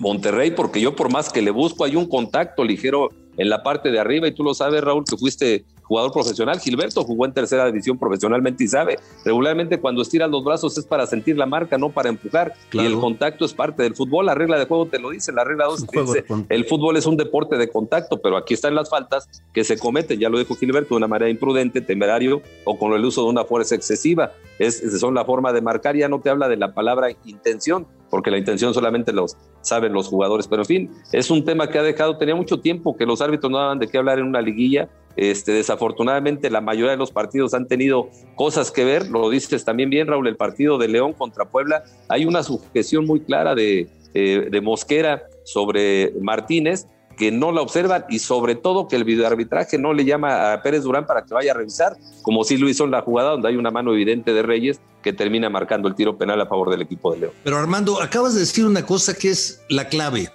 Monterrey, 0.00 0.50
porque 0.50 0.80
yo 0.80 0.94
por 0.94 1.10
más 1.10 1.32
que 1.32 1.42
le 1.42 1.50
busco, 1.50 1.84
hay 1.84 1.96
un 1.96 2.06
contacto 2.06 2.64
ligero 2.64 3.10
en 3.36 3.48
la 3.48 3.62
parte 3.62 3.90
de 3.90 3.98
arriba 3.98 4.28
y 4.28 4.32
tú 4.32 4.42
lo 4.42 4.54
sabes, 4.54 4.82
Raúl, 4.82 5.04
que 5.08 5.16
fuiste 5.16 5.64
jugador 5.86 6.12
profesional. 6.12 6.60
Gilberto 6.60 7.02
jugó 7.04 7.26
en 7.26 7.32
tercera 7.32 7.66
división 7.66 7.98
profesionalmente 7.98 8.64
y 8.64 8.68
sabe, 8.68 8.98
regularmente 9.24 9.80
cuando 9.80 10.02
estiras 10.02 10.30
los 10.30 10.44
brazos 10.44 10.76
es 10.78 10.84
para 10.84 11.06
sentir 11.06 11.36
la 11.36 11.46
marca, 11.46 11.78
no 11.78 11.90
para 11.90 12.08
empujar. 12.08 12.54
Y 12.72 12.80
el 12.80 12.98
contacto 12.98 13.44
es 13.44 13.54
parte 13.54 13.82
del 13.82 13.94
fútbol. 13.94 14.26
La 14.26 14.34
regla 14.34 14.58
de 14.58 14.66
juego 14.66 14.86
te 14.86 14.98
lo 14.98 15.10
dice, 15.10 15.32
la 15.32 15.44
regla 15.44 15.66
2 15.66 15.86
dice, 15.86 16.24
el 16.48 16.64
fútbol 16.66 16.96
es 16.96 17.06
un 17.06 17.16
deporte 17.16 17.56
de 17.56 17.68
contacto, 17.68 18.20
pero 18.20 18.36
aquí 18.36 18.54
están 18.54 18.74
las 18.74 18.90
faltas 18.90 19.28
que 19.52 19.64
se 19.64 19.78
cometen, 19.78 20.18
ya 20.18 20.28
lo 20.28 20.38
dijo 20.38 20.54
Gilberto, 20.54 20.94
de 20.94 20.98
una 20.98 21.08
manera 21.08 21.30
imprudente, 21.30 21.80
temerario 21.80 22.42
o 22.64 22.78
con 22.78 22.92
el 22.92 23.04
uso 23.04 23.22
de 23.22 23.30
una 23.30 23.44
fuerza 23.44 23.74
excesiva. 23.74 24.32
Es, 24.58 24.82
son 24.98 25.14
la 25.14 25.24
forma 25.24 25.52
de 25.52 25.60
marcar, 25.60 25.96
ya 25.96 26.08
no 26.08 26.20
te 26.20 26.30
habla 26.30 26.48
de 26.48 26.56
la 26.56 26.72
palabra 26.74 27.10
intención, 27.24 27.86
porque 28.10 28.30
la 28.30 28.38
intención 28.38 28.72
solamente 28.72 29.12
los 29.12 29.36
saben 29.60 29.92
los 29.92 30.08
jugadores. 30.08 30.48
Pero 30.48 30.62
en 30.62 30.66
fin, 30.66 30.90
es 31.12 31.30
un 31.30 31.44
tema 31.44 31.68
que 31.68 31.78
ha 31.78 31.82
dejado, 31.82 32.16
tenía 32.16 32.34
mucho 32.34 32.60
tiempo 32.60 32.96
que 32.96 33.06
los 33.06 33.20
árbitros 33.20 33.50
no 33.50 33.58
daban 33.58 33.78
de 33.78 33.88
qué 33.88 33.98
hablar 33.98 34.18
en 34.18 34.26
una 34.26 34.40
liguilla 34.40 34.88
este, 35.16 35.52
desafortunadamente, 35.52 36.50
la 36.50 36.60
mayoría 36.60 36.90
de 36.90 36.96
los 36.98 37.10
partidos 37.10 37.54
han 37.54 37.66
tenido 37.66 38.10
cosas 38.34 38.70
que 38.70 38.84
ver. 38.84 39.08
Lo 39.08 39.30
dices 39.30 39.64
también 39.64 39.88
bien, 39.88 40.06
Raúl, 40.06 40.28
el 40.28 40.36
partido 40.36 40.76
de 40.78 40.88
León 40.88 41.14
contra 41.14 41.46
Puebla. 41.46 41.84
Hay 42.08 42.26
una 42.26 42.42
sujeción 42.42 43.06
muy 43.06 43.20
clara 43.20 43.54
de, 43.54 43.88
eh, 44.14 44.48
de 44.50 44.60
Mosquera 44.60 45.22
sobre 45.44 46.12
Martínez 46.20 46.86
que 47.16 47.32
no 47.32 47.50
la 47.50 47.62
observan 47.62 48.04
y 48.10 48.18
sobre 48.18 48.56
todo 48.56 48.88
que 48.88 48.96
el 48.96 49.04
videoarbitraje 49.04 49.78
no 49.78 49.94
le 49.94 50.04
llama 50.04 50.52
a 50.52 50.62
Pérez 50.62 50.82
Durán 50.82 51.06
para 51.06 51.24
que 51.24 51.32
vaya 51.32 51.52
a 51.52 51.54
revisar, 51.54 51.96
como 52.20 52.44
si 52.44 52.58
lo 52.58 52.68
hizo 52.68 52.84
en 52.84 52.90
la 52.90 53.00
jugada 53.00 53.30
donde 53.30 53.48
hay 53.48 53.56
una 53.56 53.70
mano 53.70 53.94
evidente 53.94 54.34
de 54.34 54.42
Reyes 54.42 54.80
que 55.02 55.14
termina 55.14 55.48
marcando 55.48 55.88
el 55.88 55.94
tiro 55.94 56.18
penal 56.18 56.38
a 56.42 56.46
favor 56.46 56.68
del 56.68 56.82
equipo 56.82 57.14
de 57.14 57.20
León. 57.20 57.32
Pero 57.42 57.56
Armando, 57.56 58.02
acabas 58.02 58.34
de 58.34 58.40
decir 58.40 58.66
una 58.66 58.84
cosa 58.84 59.14
que 59.14 59.30
es 59.30 59.62
la 59.70 59.88
clave 59.88 60.28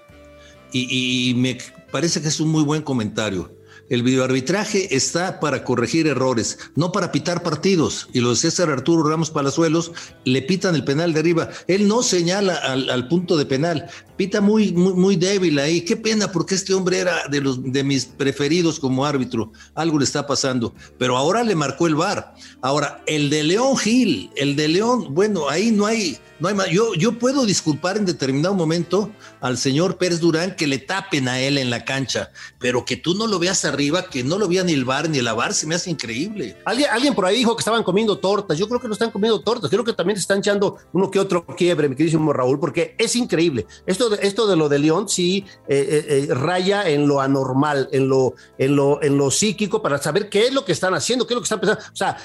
y 0.71 1.35
me 1.37 1.59
parece 1.91 2.19
que 2.19 2.29
es 2.29 2.39
un 2.39 2.49
muy 2.49 2.63
buen 2.63 2.81
comentario. 2.81 3.60
El 3.91 4.03
videoarbitraje 4.03 4.95
está 4.95 5.41
para 5.41 5.65
corregir 5.65 6.07
errores, 6.07 6.57
no 6.77 6.93
para 6.93 7.11
pitar 7.11 7.43
partidos. 7.43 8.07
Y 8.13 8.21
lo 8.21 8.29
de 8.29 8.37
César 8.37 8.69
Arturo 8.69 9.03
Ramos 9.03 9.31
Palazuelos 9.31 9.91
le 10.23 10.41
pitan 10.41 10.75
el 10.75 10.85
penal 10.85 11.11
de 11.11 11.19
arriba. 11.19 11.49
Él 11.67 11.89
no 11.89 12.01
señala 12.01 12.55
al, 12.55 13.07
punto 13.09 13.35
de 13.35 13.45
penal, 13.45 13.89
pita 14.15 14.39
muy, 14.39 14.71
muy, 14.71 14.93
muy, 14.93 15.15
débil 15.17 15.59
ahí. 15.59 15.81
Qué 15.81 15.97
pena, 15.97 16.31
porque 16.31 16.55
este 16.55 16.73
hombre 16.73 16.99
era 16.99 17.27
de, 17.27 17.41
los, 17.41 17.69
de 17.69 17.83
mis 17.83 18.05
preferidos 18.05 18.79
como 18.79 19.05
árbitro. 19.05 19.51
Algo 19.75 19.99
le 19.99 20.05
está 20.05 20.25
pasando. 20.25 20.73
Pero 20.97 21.17
ahora 21.17 21.43
le 21.43 21.55
marcó 21.55 21.85
el 21.85 21.95
VAR. 21.95 22.33
Ahora, 22.61 23.03
el 23.07 23.29
de 23.29 23.43
León 23.43 23.75
Gil, 23.75 24.29
el 24.37 24.55
de 24.55 24.69
León, 24.69 25.13
bueno, 25.13 25.49
ahí 25.49 25.69
no 25.69 25.85
hay 25.85 26.17
no 26.41 26.47
hay 26.47 26.55
más. 26.55 26.69
Yo, 26.71 26.95
yo 26.95 27.19
puedo 27.19 27.45
disculpar 27.45 27.97
en 27.97 28.05
determinado 28.05 28.55
momento 28.55 29.11
al 29.41 29.59
señor 29.59 29.99
Pérez 29.99 30.19
Durán 30.19 30.55
que 30.55 30.65
le 30.65 30.79
tapen 30.79 31.27
a 31.27 31.39
él 31.39 31.59
en 31.59 31.69
la 31.69 31.85
cancha, 31.85 32.31
pero 32.59 32.83
que 32.83 32.97
tú 32.97 33.13
no 33.13 33.27
lo 33.27 33.37
veas 33.37 33.63
arriba, 33.63 33.80
que 34.09 34.23
no 34.23 34.37
lo 34.37 34.47
vean 34.47 34.67
ni 34.67 34.73
el 34.73 34.85
bar 34.85 35.09
ni 35.09 35.17
el 35.17 35.25
bar, 35.33 35.53
se 35.53 35.65
me 35.65 35.75
hace 35.75 35.89
increíble. 35.89 36.57
Alguien, 36.65 36.89
alguien 36.91 37.15
por 37.15 37.25
ahí 37.25 37.37
dijo 37.37 37.55
que 37.55 37.61
estaban 37.61 37.83
comiendo 37.83 38.17
tortas. 38.17 38.57
Yo 38.57 38.67
creo 38.67 38.79
que 38.79 38.87
no 38.87 38.93
están 38.93 39.11
comiendo 39.11 39.41
tortas. 39.41 39.69
Creo 39.69 39.83
que 39.83 39.93
también 39.93 40.17
están 40.17 40.39
echando 40.39 40.77
uno 40.93 41.09
que 41.09 41.19
otro 41.19 41.45
quiebre, 41.45 41.89
mi 41.89 41.95
queridísimo 41.95 42.33
Raúl, 42.33 42.59
porque 42.59 42.95
es 42.97 43.15
increíble. 43.15 43.65
Esto 43.85 44.09
de, 44.09 44.19
esto 44.21 44.47
de 44.47 44.55
lo 44.55 44.69
de 44.69 44.79
León 44.79 45.09
sí 45.09 45.45
eh, 45.67 46.05
eh, 46.07 46.27
eh, 46.29 46.33
raya 46.33 46.87
en 46.89 47.07
lo 47.07 47.21
anormal, 47.21 47.89
en 47.91 48.07
lo, 48.07 48.35
en, 48.57 48.75
lo, 48.75 49.01
en 49.01 49.17
lo 49.17 49.31
psíquico, 49.31 49.81
para 49.81 49.97
saber 49.97 50.29
qué 50.29 50.47
es 50.47 50.53
lo 50.53 50.65
que 50.65 50.71
están 50.71 50.93
haciendo, 50.93 51.25
qué 51.25 51.33
es 51.33 51.35
lo 51.35 51.41
que 51.41 51.45
están 51.45 51.59
pensando. 51.59 51.83
O 51.91 51.95
sea, 51.95 52.17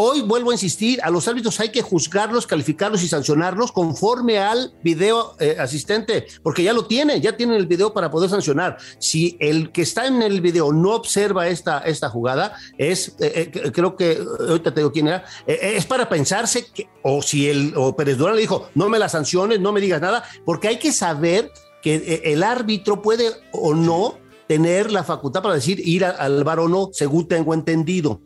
hoy 0.00 0.22
vuelvo 0.22 0.50
a 0.50 0.54
insistir, 0.54 0.98
a 1.02 1.10
los 1.10 1.28
árbitros 1.28 1.60
hay 1.60 1.68
que 1.68 1.82
juzgarlos, 1.82 2.46
calificarlos 2.46 3.02
y 3.02 3.08
sancionarlos 3.08 3.70
conforme 3.70 4.38
al 4.38 4.72
video 4.82 5.36
eh, 5.38 5.56
asistente, 5.58 6.26
porque 6.42 6.62
ya 6.62 6.72
lo 6.72 6.86
tienen, 6.86 7.20
ya 7.20 7.36
tienen 7.36 7.56
el 7.56 7.66
video 7.66 7.92
para 7.92 8.10
poder 8.10 8.30
sancionar. 8.30 8.78
Si 8.98 9.36
el 9.40 9.72
que 9.72 9.82
está 9.82 10.06
en 10.06 10.22
el 10.22 10.40
video 10.40 10.72
no 10.72 10.94
observa 10.94 11.48
esta, 11.48 11.80
esta 11.80 12.08
jugada, 12.08 12.56
es, 12.78 13.08
eh, 13.20 13.50
eh, 13.52 13.72
creo 13.72 13.94
que, 13.94 14.24
ahorita 14.48 14.72
te 14.72 14.80
digo 14.80 14.90
quién 14.90 15.08
era, 15.08 15.24
es 15.46 15.84
para 15.84 16.08
pensarse 16.08 16.64
que, 16.72 16.88
o 17.02 17.20
si 17.20 17.50
el, 17.50 17.74
o 17.76 17.94
Pérez 17.94 18.16
Durán 18.16 18.36
le 18.36 18.40
dijo, 18.40 18.70
no 18.74 18.88
me 18.88 18.98
la 18.98 19.10
sanciones, 19.10 19.60
no 19.60 19.70
me 19.70 19.82
digas 19.82 20.00
nada, 20.00 20.24
porque 20.46 20.68
hay 20.68 20.78
que 20.78 20.92
saber 20.92 21.52
que 21.82 22.22
el 22.24 22.42
árbitro 22.42 23.02
puede 23.02 23.32
o 23.52 23.74
no 23.74 24.18
tener 24.50 24.90
la 24.90 25.04
facultad 25.04 25.42
para 25.42 25.54
decir 25.54 25.80
ir 25.86 26.04
al 26.04 26.42
bar 26.42 26.58
o 26.58 26.66
no, 26.66 26.88
según 26.92 27.28
tengo 27.28 27.54
entendido. 27.54 28.20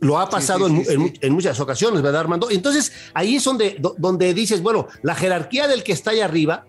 Lo 0.00 0.18
ha 0.18 0.28
pasado 0.30 0.66
en, 0.66 1.32
muchas 1.32 1.60
ocasiones, 1.60 2.00
¿verdad, 2.00 2.22
Armando? 2.22 2.50
Entonces, 2.50 2.92
ahí 3.12 3.36
es 3.36 3.44
donde, 3.44 3.76
donde 3.98 4.32
dices, 4.32 4.62
bueno, 4.62 4.88
la 5.02 5.14
jerarquía 5.14 5.68
del 5.68 5.84
que 5.84 5.92
está 5.92 6.12
ahí 6.12 6.20
arriba, 6.20 6.66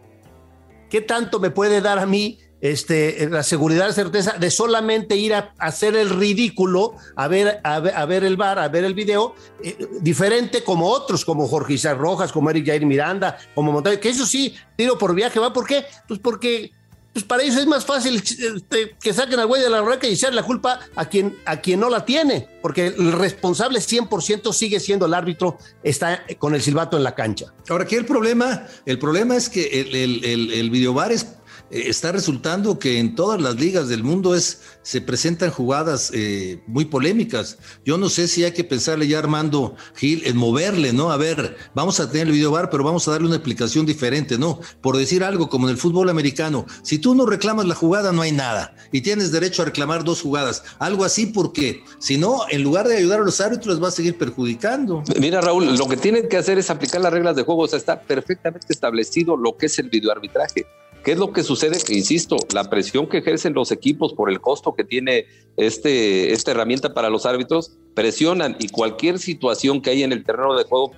¿qué 0.89 1.01
tanto 1.01 1.39
me 1.39 1.49
puede 1.49 1.79
dar 1.79 1.97
a 1.97 2.05
mí 2.05 2.39
este, 2.61 3.27
la 3.29 3.41
seguridad, 3.41 3.87
la 3.87 3.93
certeza 3.93 4.33
de 4.33 4.51
solamente 4.51 5.15
ir 5.15 5.33
a, 5.33 5.53
hacer 5.57 5.95
el 5.95 6.09
ridículo, 6.09 6.93
a 7.15 7.27
ver, 7.27 7.59
a 7.63 7.79
ver, 7.79 8.23
el 8.23 8.37
bar, 8.37 8.59
a 8.59 8.67
ver 8.67 8.83
el 8.83 8.93
video, 8.93 9.33
eh, 9.63 9.77
diferente 10.01 10.63
como 10.63 10.87
otros, 10.87 11.25
como 11.25 11.47
Jorge 11.47 11.73
Isaac 11.73 11.97
Rojas, 11.97 12.31
como 12.31 12.49
Eric 12.51 12.67
Jair 12.67 12.85
Miranda, 12.85 13.37
como 13.55 13.71
Montaño, 13.71 13.99
que 13.99 14.09
eso 14.09 14.25
sí, 14.25 14.55
tiro 14.75 14.97
por 14.97 15.15
viaje, 15.15 15.39
¿va? 15.39 15.51
¿Por 15.51 15.65
qué? 15.65 15.85
Pues 16.07 16.19
porque 16.19 16.71
pues 17.13 17.25
para 17.25 17.43
ellos 17.43 17.57
es 17.57 17.67
más 17.67 17.85
fácil 17.85 18.15
este, 18.15 18.95
que 18.99 19.13
saquen 19.13 19.39
al 19.39 19.47
güey 19.47 19.61
de 19.61 19.69
la 19.69 19.81
roca 19.81 20.07
y 20.07 20.13
echarle 20.13 20.37
la 20.37 20.43
culpa 20.43 20.79
a 20.95 21.05
quien, 21.05 21.37
a 21.45 21.59
quien 21.59 21.79
no 21.79 21.89
la 21.89 22.05
tiene, 22.05 22.47
porque 22.61 22.87
el 22.87 23.11
responsable 23.11 23.79
100% 23.79 24.53
sigue 24.53 24.79
siendo 24.79 25.05
el 25.05 25.13
árbitro, 25.13 25.57
está 25.83 26.23
con 26.39 26.55
el 26.55 26.61
silbato 26.61 26.95
en 26.97 27.03
la 27.03 27.13
cancha. 27.13 27.53
Ahora, 27.69 27.83
aquí 27.83 27.95
el 27.95 28.05
problema, 28.05 28.65
el 28.85 28.97
problema 28.97 29.35
es 29.35 29.49
que 29.49 29.81
el, 29.81 29.95
el, 29.95 30.25
el, 30.25 30.53
el 30.53 30.69
videobar 30.69 31.11
es 31.11 31.25
está 31.71 32.11
resultando 32.11 32.77
que 32.79 32.99
en 32.99 33.15
todas 33.15 33.41
las 33.41 33.55
ligas 33.55 33.87
del 33.87 34.03
mundo 34.03 34.35
es, 34.35 34.61
se 34.81 35.01
presentan 35.01 35.51
jugadas 35.51 36.11
eh, 36.13 36.61
muy 36.67 36.85
polémicas. 36.85 37.57
Yo 37.85 37.97
no 37.97 38.09
sé 38.09 38.27
si 38.27 38.43
hay 38.43 38.51
que 38.51 38.63
pensarle 38.63 39.07
ya 39.07 39.19
Armando 39.19 39.75
Gil 39.95 40.23
en 40.25 40.37
moverle, 40.37 40.93
¿no? 40.93 41.11
A 41.11 41.17
ver, 41.17 41.55
vamos 41.73 41.99
a 41.99 42.11
tener 42.11 42.27
el 42.27 42.33
videobar, 42.33 42.69
pero 42.69 42.83
vamos 42.83 43.07
a 43.07 43.11
darle 43.11 43.27
una 43.27 43.37
explicación 43.37 43.85
diferente, 43.85 44.37
¿no? 44.37 44.59
Por 44.81 44.97
decir 44.97 45.23
algo 45.23 45.49
como 45.49 45.67
en 45.67 45.71
el 45.71 45.77
fútbol 45.77 46.09
americano, 46.09 46.65
si 46.83 46.99
tú 46.99 47.15
no 47.15 47.25
reclamas 47.25 47.65
la 47.65 47.75
jugada 47.75 48.11
no 48.11 48.21
hay 48.21 48.31
nada 48.31 48.75
y 48.91 49.01
tienes 49.01 49.31
derecho 49.31 49.61
a 49.61 49.65
reclamar 49.65 50.03
dos 50.03 50.21
jugadas, 50.21 50.63
algo 50.79 51.05
así 51.05 51.27
porque 51.27 51.83
si 51.99 52.17
no, 52.17 52.41
en 52.49 52.63
lugar 52.63 52.87
de 52.87 52.97
ayudar 52.97 53.21
a 53.21 53.23
los 53.23 53.39
árbitros 53.39 53.81
va 53.81 53.87
a 53.87 53.91
seguir 53.91 54.17
perjudicando. 54.17 55.03
Mira 55.19 55.41
Raúl, 55.41 55.77
lo 55.77 55.87
que 55.87 55.97
tienen 55.97 56.27
que 56.27 56.37
hacer 56.37 56.57
es 56.57 56.69
aplicar 56.69 57.01
las 57.01 57.13
reglas 57.13 57.35
de 57.35 57.43
juego, 57.43 57.61
o 57.63 57.67
sea, 57.67 57.79
está 57.79 58.01
perfectamente 58.01 58.67
establecido 58.69 59.37
lo 59.37 59.57
que 59.57 59.67
es 59.67 59.79
el 59.79 59.89
videoarbitraje. 59.89 60.65
¿Qué 61.03 61.13
es 61.13 61.17
lo 61.17 61.33
que 61.33 61.43
sucede? 61.43 61.77
Insisto, 61.89 62.37
la 62.53 62.69
presión 62.69 63.07
que 63.07 63.19
ejercen 63.19 63.53
los 63.53 63.71
equipos 63.71 64.13
por 64.13 64.29
el 64.29 64.39
costo 64.39 64.75
que 64.75 64.83
tiene 64.83 65.25
este, 65.57 66.31
esta 66.31 66.51
herramienta 66.51 66.93
para 66.93 67.09
los 67.09 67.25
árbitros, 67.25 67.71
presionan 67.95 68.55
y 68.59 68.69
cualquier 68.69 69.17
situación 69.17 69.81
que 69.81 69.89
hay 69.89 70.03
en 70.03 70.11
el 70.11 70.23
terreno 70.23 70.55
de 70.55 70.63
juego 70.63 70.91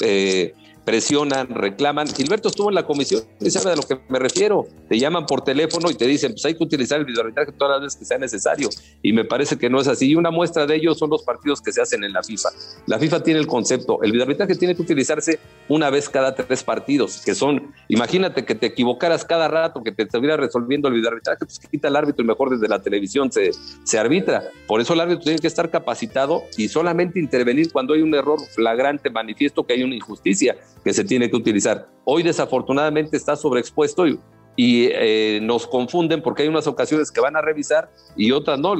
eh, 0.00 0.54
presionan, 0.84 1.48
reclaman. 1.48 2.08
Gilberto 2.08 2.48
estuvo 2.48 2.68
en 2.68 2.74
la 2.74 2.84
comisión 2.84 3.22
y 3.40 3.50
sabe 3.50 3.70
de 3.70 3.76
lo 3.76 3.82
que 3.82 3.98
me 4.08 4.18
refiero. 4.18 4.66
Te 4.88 4.98
llaman 4.98 5.26
por 5.26 5.42
teléfono 5.42 5.90
y 5.90 5.94
te 5.94 6.06
dicen, 6.06 6.32
pues 6.32 6.44
hay 6.44 6.54
que 6.54 6.64
utilizar 6.64 6.98
el 6.98 7.06
videoarbitraje 7.06 7.52
todas 7.52 7.76
las 7.76 7.82
veces 7.82 7.98
que 7.98 8.04
sea 8.04 8.18
necesario. 8.18 8.68
Y 9.02 9.12
me 9.12 9.24
parece 9.24 9.56
que 9.58 9.70
no 9.70 9.80
es 9.80 9.88
así. 9.88 10.10
Y 10.10 10.14
una 10.14 10.30
muestra 10.30 10.66
de 10.66 10.76
ello 10.76 10.94
son 10.94 11.10
los 11.10 11.22
partidos 11.22 11.60
que 11.60 11.72
se 11.72 11.80
hacen 11.80 12.04
en 12.04 12.12
la 12.12 12.22
FIFA. 12.22 12.50
La 12.86 12.98
FIFA 12.98 13.22
tiene 13.22 13.40
el 13.40 13.46
concepto, 13.46 14.02
el 14.02 14.12
videoarbitraje 14.12 14.54
tiene 14.56 14.74
que 14.74 14.82
utilizarse 14.82 15.38
una 15.68 15.90
vez 15.90 16.08
cada 16.08 16.34
tres 16.34 16.62
partidos, 16.64 17.22
que 17.24 17.34
son, 17.34 17.72
imagínate 17.88 18.44
que 18.44 18.54
te 18.54 18.66
equivocaras 18.66 19.24
cada 19.24 19.48
rato, 19.48 19.82
que 19.82 19.92
te 19.92 20.02
estuviera 20.02 20.36
resolviendo 20.36 20.88
el 20.88 20.94
videoarbitraje, 20.94 21.38
pues 21.38 21.58
quita 21.58 21.88
el 21.88 21.96
árbitro 21.96 22.24
y 22.24 22.26
mejor 22.28 22.50
desde 22.50 22.68
la 22.68 22.80
televisión 22.80 23.30
se, 23.30 23.50
se 23.84 23.98
arbitra. 23.98 24.50
Por 24.66 24.80
eso 24.80 24.94
el 24.94 25.00
árbitro 25.00 25.24
tiene 25.24 25.38
que 25.38 25.46
estar 25.46 25.70
capacitado 25.70 26.42
y 26.56 26.68
solamente 26.68 27.20
intervenir 27.20 27.72
cuando 27.72 27.94
hay 27.94 28.02
un 28.02 28.14
error 28.14 28.40
flagrante, 28.54 29.10
manifiesto 29.10 29.64
que 29.64 29.74
hay 29.74 29.82
una 29.82 29.94
injusticia 29.94 30.56
que 30.84 30.92
se 30.92 31.04
tiene 31.04 31.30
que 31.30 31.36
utilizar. 31.36 31.88
Hoy 32.04 32.22
desafortunadamente 32.22 33.16
está 33.16 33.36
sobreexpuesto 33.36 34.06
y, 34.06 34.18
y 34.56 34.88
eh, 34.92 35.40
nos 35.42 35.66
confunden 35.66 36.22
porque 36.22 36.42
hay 36.42 36.48
unas 36.48 36.66
ocasiones 36.66 37.10
que 37.10 37.20
van 37.20 37.36
a 37.36 37.40
revisar 37.40 37.90
y 38.16 38.32
otras 38.32 38.58
no. 38.58 38.74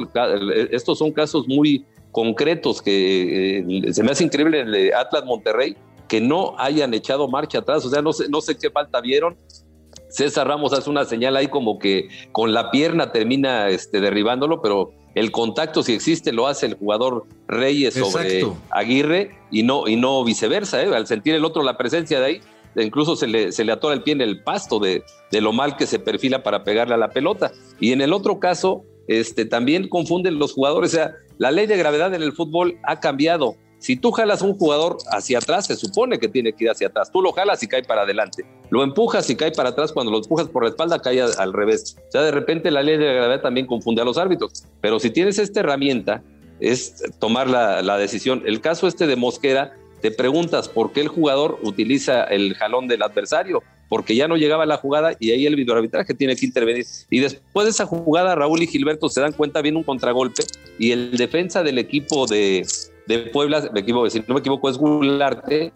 Estos 0.71 0.97
son 0.97 1.11
casos 1.11 1.47
muy 1.47 1.85
concretos 2.11 2.81
que 2.81 3.59
eh, 3.59 3.93
se 3.93 4.03
me 4.03 4.11
hace 4.11 4.23
increíble 4.23 4.61
el 4.61 4.71
de 4.71 4.93
Atlas 4.93 5.25
Monterrey 5.25 5.75
que 6.07 6.21
no 6.21 6.53
hayan 6.59 6.93
echado 6.93 7.27
marcha 7.27 7.59
atrás, 7.59 7.83
o 7.85 7.89
sea, 7.89 8.01
no 8.01 8.13
sé, 8.13 8.29
no 8.29 8.41
sé 8.41 8.57
qué 8.57 8.69
falta 8.69 9.01
vieron. 9.01 9.35
César 10.09 10.47
Ramos 10.47 10.71
hace 10.73 10.89
una 10.89 11.05
señal 11.05 11.35
ahí 11.35 11.47
como 11.47 11.79
que 11.79 12.07
con 12.31 12.53
la 12.53 12.69
pierna 12.69 13.11
termina 13.11 13.69
este, 13.69 13.99
derribándolo, 13.99 14.61
pero 14.61 14.91
el 15.15 15.31
contacto, 15.31 15.83
si 15.83 15.93
existe, 15.93 16.31
lo 16.31 16.47
hace 16.47 16.65
el 16.65 16.73
jugador 16.75 17.25
Reyes 17.47 17.93
sobre 17.93 18.45
Aguirre 18.71 19.35
y 19.51 19.63
no, 19.63 19.87
y 19.87 19.95
no 19.95 20.23
viceversa. 20.23 20.81
¿eh? 20.81 20.93
Al 20.93 21.05
sentir 21.05 21.35
el 21.35 21.45
otro 21.45 21.61
la 21.61 21.77
presencia 21.77 22.19
de 22.19 22.25
ahí, 22.25 22.41
incluso 22.75 23.15
se 23.15 23.27
le, 23.27 23.51
se 23.51 23.63
le 23.63 23.71
atora 23.71 23.93
el 23.93 24.01
pie 24.01 24.13
en 24.13 24.21
el 24.21 24.41
pasto 24.41 24.79
de, 24.79 25.03
de, 25.31 25.41
lo 25.41 25.53
mal 25.53 25.77
que 25.77 25.85
se 25.85 25.99
perfila 25.99 26.41
para 26.41 26.63
pegarle 26.63 26.95
a 26.95 26.97
la 26.97 27.09
pelota. 27.09 27.51
Y 27.79 27.91
en 27.91 28.01
el 28.01 28.11
otro 28.11 28.39
caso, 28.39 28.83
este, 29.07 29.45
también 29.45 29.87
confunden 29.87 30.39
los 30.39 30.53
jugadores. 30.53 30.93
O 30.93 30.95
sea, 30.95 31.13
la 31.37 31.51
ley 31.51 31.67
de 31.67 31.77
gravedad 31.77 32.13
en 32.15 32.23
el 32.23 32.33
fútbol 32.33 32.79
ha 32.83 32.99
cambiado. 32.99 33.55
Si 33.77 33.97
tú 33.97 34.11
jalas 34.11 34.41
a 34.41 34.45
un 34.45 34.57
jugador 34.57 34.97
hacia 35.11 35.39
atrás, 35.39 35.67
se 35.67 35.75
supone 35.75 36.17
que 36.17 36.29
tiene 36.29 36.53
que 36.53 36.63
ir 36.63 36.69
hacia 36.71 36.87
atrás. 36.87 37.11
Tú 37.11 37.21
lo 37.21 37.33
jalas 37.33 37.61
y 37.63 37.67
cae 37.67 37.83
para 37.83 38.03
adelante. 38.03 38.45
Lo 38.73 38.83
empujas 38.83 39.29
y 39.29 39.35
cae 39.35 39.51
para 39.51 39.69
atrás. 39.69 39.91
Cuando 39.91 40.11
lo 40.11 40.17
empujas 40.17 40.47
por 40.47 40.63
la 40.63 40.69
espalda, 40.69 40.97
cae 40.97 41.21
al 41.21 41.53
revés. 41.53 41.95
O 42.07 42.11
sea, 42.11 42.23
de 42.23 42.31
repente 42.31 42.71
la 42.71 42.81
ley 42.81 42.97
de 42.97 43.05
gravedad 43.05 43.39
también 43.39 43.67
confunde 43.67 44.01
a 44.01 44.03
los 44.03 44.17
árbitros. 44.17 44.65
Pero 44.81 44.99
si 44.99 45.11
tienes 45.11 45.37
esta 45.37 45.59
herramienta, 45.59 46.23
es 46.59 47.03
tomar 47.19 47.47
la, 47.47 47.83
la 47.83 47.99
decisión. 47.99 48.41
El 48.47 48.61
caso 48.61 48.87
este 48.87 49.05
de 49.05 49.15
Mosquera, 49.15 49.75
te 50.01 50.09
preguntas 50.09 50.69
por 50.69 50.91
qué 50.91 51.01
el 51.01 51.07
jugador 51.07 51.59
utiliza 51.61 52.23
el 52.23 52.55
jalón 52.55 52.87
del 52.87 53.03
adversario, 53.03 53.61
porque 53.89 54.15
ya 54.15 54.27
no 54.27 54.37
llegaba 54.37 54.65
la 54.65 54.77
jugada 54.77 55.15
y 55.19 55.29
ahí 55.29 55.45
el 55.45 55.55
videoarbitraje 55.55 56.15
tiene 56.15 56.35
que 56.35 56.47
intervenir. 56.47 56.83
Y 57.11 57.19
después 57.19 57.65
de 57.65 57.69
esa 57.69 57.85
jugada, 57.85 58.33
Raúl 58.33 58.63
y 58.63 58.65
Gilberto 58.65 59.07
se 59.07 59.21
dan 59.21 59.33
cuenta, 59.33 59.61
viene 59.61 59.77
un 59.77 59.83
contragolpe 59.83 60.45
y 60.79 60.93
el 60.93 61.15
defensa 61.15 61.61
del 61.61 61.77
equipo 61.77 62.25
de, 62.25 62.65
de 63.05 63.19
Puebla, 63.19 63.69
me 63.71 63.81
equivoco, 63.81 64.09
si 64.09 64.19
no 64.21 64.33
me 64.33 64.39
equivoco, 64.39 64.67
es 64.67 64.79
Gularte, 64.79 65.71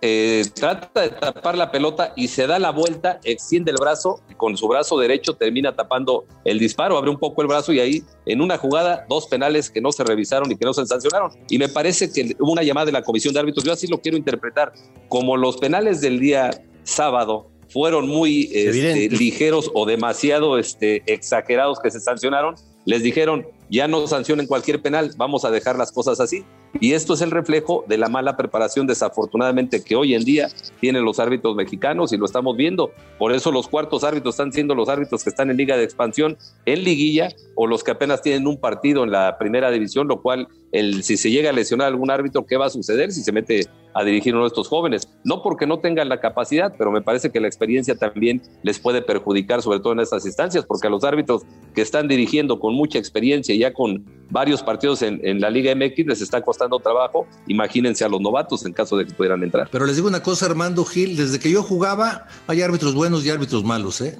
eh, 0.00 0.44
trata 0.54 1.02
de 1.02 1.08
tapar 1.08 1.56
la 1.56 1.72
pelota 1.72 2.12
y 2.14 2.28
se 2.28 2.46
da 2.46 2.58
la 2.58 2.70
vuelta, 2.70 3.18
extiende 3.24 3.72
el 3.72 3.78
brazo 3.78 4.20
y 4.30 4.34
con 4.34 4.56
su 4.56 4.68
brazo 4.68 4.96
derecho 4.98 5.34
termina 5.34 5.74
tapando 5.74 6.24
el 6.44 6.60
disparo, 6.60 6.96
abre 6.96 7.10
un 7.10 7.18
poco 7.18 7.42
el 7.42 7.48
brazo 7.48 7.72
y 7.72 7.80
ahí 7.80 8.04
en 8.24 8.40
una 8.40 8.58
jugada 8.58 9.06
dos 9.08 9.26
penales 9.26 9.70
que 9.70 9.80
no 9.80 9.90
se 9.90 10.04
revisaron 10.04 10.50
y 10.52 10.56
que 10.56 10.64
no 10.64 10.72
se 10.72 10.86
sancionaron. 10.86 11.32
Y 11.50 11.58
me 11.58 11.68
parece 11.68 12.12
que 12.12 12.36
hubo 12.38 12.52
una 12.52 12.62
llamada 12.62 12.86
de 12.86 12.92
la 12.92 13.02
comisión 13.02 13.34
de 13.34 13.40
árbitros, 13.40 13.64
yo 13.64 13.72
así 13.72 13.88
lo 13.88 14.00
quiero 14.00 14.16
interpretar, 14.16 14.72
como 15.08 15.36
los 15.36 15.56
penales 15.56 16.00
del 16.00 16.20
día 16.20 16.50
sábado 16.84 17.50
fueron 17.68 18.08
muy 18.08 18.50
este, 18.52 19.08
ligeros 19.10 19.70
o 19.74 19.84
demasiado 19.84 20.58
este, 20.58 21.02
exagerados 21.06 21.80
que 21.80 21.90
se 21.90 22.00
sancionaron, 22.00 22.54
les 22.84 23.02
dijeron, 23.02 23.46
ya 23.70 23.88
no 23.88 24.06
sancionen 24.06 24.46
cualquier 24.46 24.80
penal, 24.80 25.12
vamos 25.16 25.44
a 25.44 25.50
dejar 25.50 25.76
las 25.76 25.92
cosas 25.92 26.20
así. 26.20 26.44
Y 26.80 26.92
esto 26.92 27.14
es 27.14 27.20
el 27.22 27.30
reflejo 27.30 27.84
de 27.88 27.98
la 27.98 28.08
mala 28.08 28.36
preparación, 28.36 28.86
desafortunadamente, 28.86 29.82
que 29.82 29.96
hoy 29.96 30.14
en 30.14 30.24
día 30.24 30.48
tienen 30.80 31.04
los 31.04 31.18
árbitros 31.18 31.56
mexicanos 31.56 32.12
y 32.12 32.16
lo 32.16 32.26
estamos 32.26 32.56
viendo. 32.56 32.92
Por 33.18 33.32
eso 33.32 33.50
los 33.50 33.68
cuartos 33.68 34.04
árbitros 34.04 34.34
están 34.34 34.52
siendo 34.52 34.74
los 34.74 34.88
árbitros 34.88 35.24
que 35.24 35.30
están 35.30 35.50
en 35.50 35.56
liga 35.56 35.76
de 35.76 35.84
expansión, 35.84 36.36
en 36.66 36.84
liguilla, 36.84 37.30
o 37.54 37.66
los 37.66 37.82
que 37.82 37.90
apenas 37.90 38.22
tienen 38.22 38.46
un 38.46 38.58
partido 38.58 39.04
en 39.04 39.10
la 39.10 39.38
primera 39.38 39.70
división, 39.70 40.08
lo 40.08 40.20
cual, 40.20 40.48
el, 40.72 41.02
si 41.02 41.16
se 41.16 41.30
llega 41.30 41.50
a 41.50 41.52
lesionar 41.52 41.88
algún 41.88 42.10
árbitro, 42.10 42.44
¿qué 42.46 42.56
va 42.56 42.66
a 42.66 42.70
suceder 42.70 43.12
si 43.12 43.22
se 43.22 43.32
mete 43.32 43.66
a 43.94 44.04
dirigir 44.04 44.34
uno 44.34 44.44
de 44.44 44.48
estos 44.48 44.68
jóvenes? 44.68 45.08
No 45.24 45.42
porque 45.42 45.66
no 45.66 45.78
tengan 45.78 46.08
la 46.08 46.20
capacidad, 46.20 46.74
pero 46.76 46.90
me 46.90 47.02
parece 47.02 47.30
que 47.30 47.40
la 47.40 47.48
experiencia 47.48 47.96
también 47.96 48.42
les 48.62 48.78
puede 48.78 49.02
perjudicar, 49.02 49.62
sobre 49.62 49.80
todo 49.80 49.92
en 49.94 50.00
estas 50.00 50.26
instancias, 50.26 50.64
porque 50.66 50.86
a 50.86 50.90
los 50.90 51.04
árbitros 51.04 51.42
que 51.74 51.80
están 51.80 52.08
dirigiendo 52.08 52.60
con 52.60 52.74
mucha 52.74 52.98
experiencia 52.98 53.54
ya 53.56 53.72
con 53.72 54.04
varios 54.30 54.62
partidos 54.62 55.02
en, 55.02 55.40
la 55.40 55.50
Liga 55.50 55.74
MX 55.74 56.06
les 56.06 56.20
está 56.20 56.42
costando 56.42 56.78
trabajo. 56.78 57.26
Imagínense 57.46 58.04
a 58.04 58.08
los 58.08 58.20
novatos 58.20 58.66
en 58.66 58.72
caso 58.72 58.96
de 58.96 59.06
que 59.06 59.12
pudieran 59.12 59.42
entrar. 59.42 59.68
Pero 59.70 59.86
les 59.86 59.96
digo 59.96 60.08
una 60.08 60.22
cosa, 60.22 60.46
Armando 60.46 60.84
Gil, 60.84 61.16
desde 61.16 61.38
que 61.38 61.50
yo 61.50 61.62
jugaba, 61.62 62.26
hay 62.46 62.62
árbitros 62.62 62.94
buenos 62.94 63.24
y 63.24 63.30
árbitros 63.30 63.64
malos, 63.64 64.00
¿eh? 64.00 64.18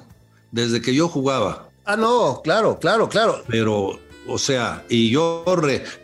Desde 0.51 0.81
que 0.81 0.95
yo 0.95 1.07
jugaba. 1.07 1.69
Ah, 1.85 1.95
no, 1.95 2.41
claro, 2.43 2.79
claro, 2.79 3.09
claro. 3.09 3.41
Pero, 3.47 3.99
o 4.29 4.37
sea, 4.37 4.85
y 4.89 5.09
yo, 5.09 5.43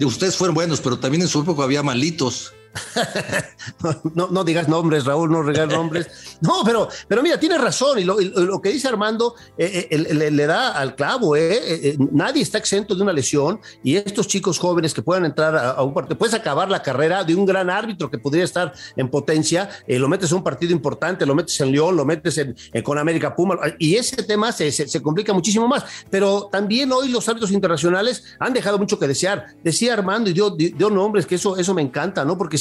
ustedes 0.02 0.36
fueron 0.36 0.56
buenos, 0.56 0.82
pero 0.82 1.00
también 1.00 1.22
en 1.22 1.28
su 1.28 1.42
época 1.42 1.64
había 1.64 1.84
malitos. 1.84 2.54
no, 4.14 4.44
digas 4.44 4.68
nombres, 4.68 5.06
Raúl, 5.06 5.32
no 5.32 5.42
regas 5.44 5.68
nombres. 5.68 6.38
No, 6.42 6.64
pero, 6.66 6.88
pero 7.08 7.22
mira, 7.22 7.40
tiene 7.40 7.58
razón. 7.58 8.00
Y 8.00 8.04
lo, 8.04 8.62
que 8.62 8.70
dice 8.70 8.88
Armando 8.88 9.36
eh, 9.58 9.88
eh, 9.90 10.32
le, 10.32 10.46
da 10.46 10.72
al 10.72 10.96
clavo. 10.96 11.36
Eh, 11.36 11.98
nadie 12.12 12.42
está 12.42 12.58
exento 12.58 12.96
de 12.96 13.02
una 13.02 13.14
lesión. 13.14 13.60
Y 13.84 13.96
estos 13.96 14.28
chicos 14.28 14.60
jóvenes 14.60 14.94
que 14.94 15.02
puedan 15.02 15.26
entrar 15.26 15.56
a, 15.56 15.82
un 15.84 15.94
partido, 15.94 16.18
puedes 16.18 16.36
acabar 16.36 16.70
la 16.70 16.82
carrera 16.82 17.24
de 17.24 17.36
un 17.36 17.46
gran 17.46 17.70
árbitro 17.70 18.10
que 18.10 18.18
podría 18.18 18.44
estar 18.44 18.74
en 18.96 19.10
potencia. 19.10 19.70
lo 19.88 20.08
metes 20.08 20.32
en 20.32 20.38
un 20.38 20.44
partido 20.44 20.74
importante, 20.74 21.26
lo 21.26 21.36
metes 21.36 21.60
en 21.62 21.72
León, 21.72 21.96
lo 21.96 22.06
metes 22.06 22.38
en, 22.38 22.56
con 22.84 22.98
América 22.98 23.36
Puma. 23.36 23.58
Y 23.80 23.96
ese 23.96 24.24
tema 24.24 24.52
se, 24.52 24.72
se, 24.72 25.02
complica 25.02 25.34
muchísimo 25.34 25.68
más. 25.68 25.84
Pero 26.10 26.50
también 26.52 26.92
hoy 26.92 27.10
los 27.10 27.28
árbitros 27.30 27.52
internacionales 27.52 28.24
han 28.40 28.54
dejado 28.54 28.78
mucho 28.78 29.00
que 29.00 29.08
desear. 29.08 29.46
Decía 29.64 29.94
Armando 29.94 30.30
y 30.30 30.34
dio, 30.34 30.50
dio 30.52 30.90
nombres, 30.90 31.26
que 31.26 31.36
eso, 31.36 31.58
eso 31.58 31.74
me 31.74 31.82
encanta, 31.82 32.26
¿no? 32.26 32.38
Porque 32.38 32.58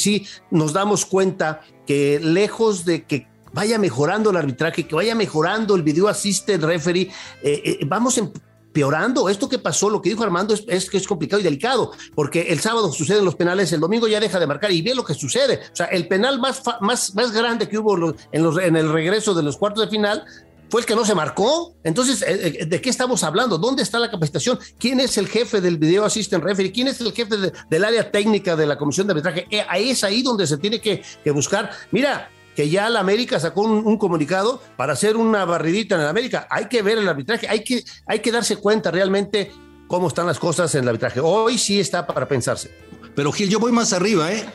nos 0.51 0.73
damos 0.73 1.05
cuenta 1.05 1.61
que 1.85 2.19
lejos 2.19 2.85
de 2.85 3.05
que 3.05 3.27
vaya 3.53 3.79
mejorando 3.79 4.29
el 4.31 4.37
arbitraje, 4.37 4.85
que 4.85 4.95
vaya 4.95 5.15
mejorando 5.15 5.75
el 5.75 5.83
video 5.83 6.07
assistant 6.09 6.63
referee, 6.63 7.09
eh, 7.41 7.61
eh, 7.63 7.79
vamos 7.87 8.17
empeorando. 8.17 9.29
Esto 9.29 9.47
que 9.47 9.59
pasó, 9.59 9.89
lo 9.89 10.01
que 10.01 10.09
dijo 10.09 10.23
Armando, 10.23 10.53
es, 10.53 10.89
que 10.89 10.97
es 10.97 11.07
complicado 11.07 11.39
y 11.39 11.43
delicado, 11.43 11.91
porque 12.13 12.41
el 12.49 12.59
sábado 12.59 12.91
suceden 12.91 13.23
los 13.23 13.35
penales, 13.35 13.71
el 13.71 13.79
domingo 13.79 14.09
ya 14.09 14.19
deja 14.19 14.39
de 14.39 14.47
marcar 14.47 14.71
y 14.71 14.81
ve 14.81 14.93
lo 14.93 15.05
que 15.05 15.13
sucede. 15.13 15.61
O 15.71 15.75
sea, 15.75 15.85
el 15.85 16.09
penal 16.09 16.39
más, 16.39 16.61
más, 16.81 17.15
más 17.15 17.31
grande 17.31 17.69
que 17.69 17.77
hubo 17.77 18.13
en, 18.31 18.43
los, 18.43 18.57
en 18.57 18.75
el 18.75 18.91
regreso 18.91 19.33
de 19.33 19.43
los 19.43 19.55
cuartos 19.55 19.85
de 19.85 19.89
final 19.89 20.25
fue 20.69 20.81
el 20.81 20.87
que 20.87 20.95
no 20.95 21.05
se 21.05 21.15
marcó. 21.15 21.75
Entonces, 21.83 22.21
eh, 22.21 22.57
eh, 22.61 22.65
¿de 22.65 22.81
qué 22.81 22.89
estamos 22.89 23.23
hablando? 23.23 23.57
¿Dónde 23.57 23.83
está 23.83 23.99
la 23.99 24.09
capacitación? 24.09 24.59
¿Quién 24.77 24.99
es 24.99 25.17
el 25.17 25.27
jefe 25.27 25.61
del 25.61 25.77
video 25.77 26.05
assistant 26.05 26.43
referee? 26.43 26.71
¿Quién 26.71 26.87
es 26.87 26.99
el 27.01 27.11
jefe 27.13 27.35
del 27.69 27.83
área 27.83 28.11
técnica 28.11 28.55
de 28.55 28.65
la 28.65 28.77
comisión 28.77 29.07
de 29.07 29.11
arbitraje? 29.11 29.47
Eh, 29.49 29.65
es 29.75 30.03
ahí 30.03 30.21
donde 30.21 30.47
se 30.47 30.57
tiene 30.57 30.79
que, 30.79 31.03
buscar. 31.31 31.71
Mira, 31.91 32.29
que 32.55 32.69
ya 32.69 32.89
la 32.89 33.01
América 33.01 33.39
sacó 33.39 33.61
un, 33.61 33.97
comunicado 33.97 34.61
para 34.77 34.93
hacer 34.93 35.17
una 35.17 35.45
barridita 35.45 35.95
en 35.95 36.01
la 36.01 36.09
América. 36.09 36.47
Hay 36.49 36.67
que 36.67 36.81
ver 36.81 36.97
el 36.97 37.07
arbitraje, 37.07 37.47
hay 37.47 37.63
que, 37.63 37.83
hay 38.07 38.19
que 38.19 38.31
darse 38.31 38.57
cuenta 38.57 38.91
realmente 38.91 39.51
cómo 39.87 40.07
están 40.07 40.25
las 40.25 40.39
cosas 40.39 40.73
en 40.75 40.83
el 40.83 40.89
arbitraje. 40.89 41.19
Hoy 41.19 41.57
sí 41.57 41.79
está 41.79 42.07
para 42.07 42.27
pensarse. 42.27 42.71
Pero 43.15 43.31
Gil, 43.31 43.49
yo 43.49 43.59
voy 43.59 43.71
más 43.71 43.93
arriba, 43.93 44.31
¿eh? 44.31 44.45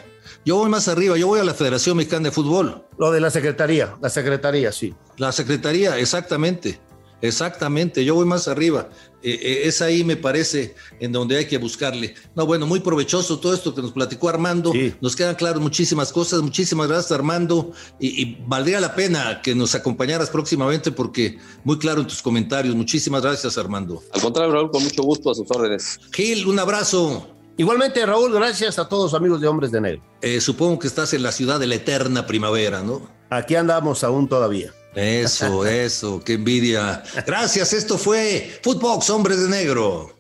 Yo 0.45 0.57
voy 0.57 0.71
más 0.71 0.89
arriba, 0.89 1.17
yo 1.17 1.29
voy 1.29 1.41
a 1.41 1.45
la 1.45 1.55
Federación 1.55 1.97
Mexicana 1.97 2.25
de 2.25 2.31
Fútbol. 2.31 2.85
Lo 2.99 3.11
de 3.11 3.21
la 3.21 3.31
Secretaría, 3.31 3.97
la 4.01 4.09
Secretaría, 4.09 4.73
sí. 4.73 4.95
La 5.17 5.33
Secretaría, 5.33 5.99
exactamente. 5.99 6.81
Exactamente, 7.23 8.05
yo 8.05 8.15
voy 8.15 8.25
más 8.25 8.49
arriba. 8.49 8.89
Eh, 9.23 9.39
eh, 9.43 9.61
es 9.65 9.83
ahí, 9.83 10.03
me 10.05 10.17
parece, 10.17 10.75
en 10.99 11.13
donde 11.13 11.37
hay 11.37 11.47
que 11.47 11.59
buscarle. 11.59 12.15
No, 12.35 12.47
bueno, 12.47 12.67
muy 12.67 12.81
provechoso 12.81 13.39
todo 13.39 13.53
esto 13.53 13.75
que 13.75 13.83
nos 13.83 13.93
platicó 13.93 14.31
Armando. 14.31 14.73
Nos 15.01 15.15
quedan 15.15 15.35
claras 15.35 15.61
muchísimas 15.61 16.13
cosas. 16.13 16.41
Muchísimas 16.41 16.89
gracias, 16.89 17.13
Armando. 17.13 17.73
Y, 17.99 18.23
y, 18.23 18.39
valdría 18.47 18.81
la 18.81 18.95
pena 18.95 19.43
que 19.43 19.55
nos 19.55 19.75
acompañaras 19.75 20.31
próximamente 20.31 20.91
porque 20.93 21.39
muy 21.65 21.79
claro 21.79 22.01
en 22.01 22.07
tus 22.07 22.23
comentarios. 22.23 22.75
Muchísimas 22.75 23.23
gracias, 23.23 23.59
Armando. 23.59 24.03
Al 24.15 24.21
contrario, 24.23 24.53
Raúl, 24.53 24.71
con 24.71 24.83
mucho 24.83 25.03
gusto 25.03 25.31
a 25.31 25.35
sus 25.35 25.51
órdenes. 25.51 26.01
Gil, 26.13 26.47
un 26.47 26.59
abrazo. 26.59 27.40
Igualmente, 27.61 28.07
Raúl, 28.07 28.33
gracias 28.33 28.79
a 28.79 28.89
todos 28.89 29.13
amigos 29.13 29.39
de 29.39 29.47
Hombres 29.47 29.71
de 29.71 29.83
Negro. 29.83 30.03
Eh, 30.23 30.41
supongo 30.41 30.79
que 30.79 30.87
estás 30.87 31.13
en 31.13 31.23
la 31.23 31.31
ciudad 31.31 31.61
de 31.61 31.67
la 31.67 31.75
eterna 31.75 32.27
primavera, 32.27 32.81
¿no? 32.81 33.07
Aquí 33.29 33.55
andamos 33.55 34.03
aún 34.03 34.31
todavía. 34.31 34.73
Eso, 34.95 35.67
eso, 35.67 36.23
qué 36.25 36.33
envidia. 36.33 37.03
Gracias, 37.27 37.75
esto 37.75 37.99
fue 37.99 38.59
Footbox 38.63 39.11
Hombres 39.11 39.43
de 39.43 39.51
Negro. 39.51 40.11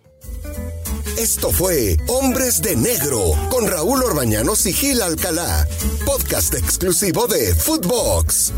Esto 1.16 1.50
fue 1.50 1.96
Hombres 2.08 2.60
de 2.60 2.76
Negro 2.76 3.32
con 3.48 3.66
Raúl 3.66 4.02
Orbañanos 4.02 4.66
y 4.66 4.74
Gil 4.74 5.00
Alcalá, 5.00 5.66
podcast 6.04 6.52
exclusivo 6.52 7.26
de 7.26 7.54
Footbox. 7.54 8.52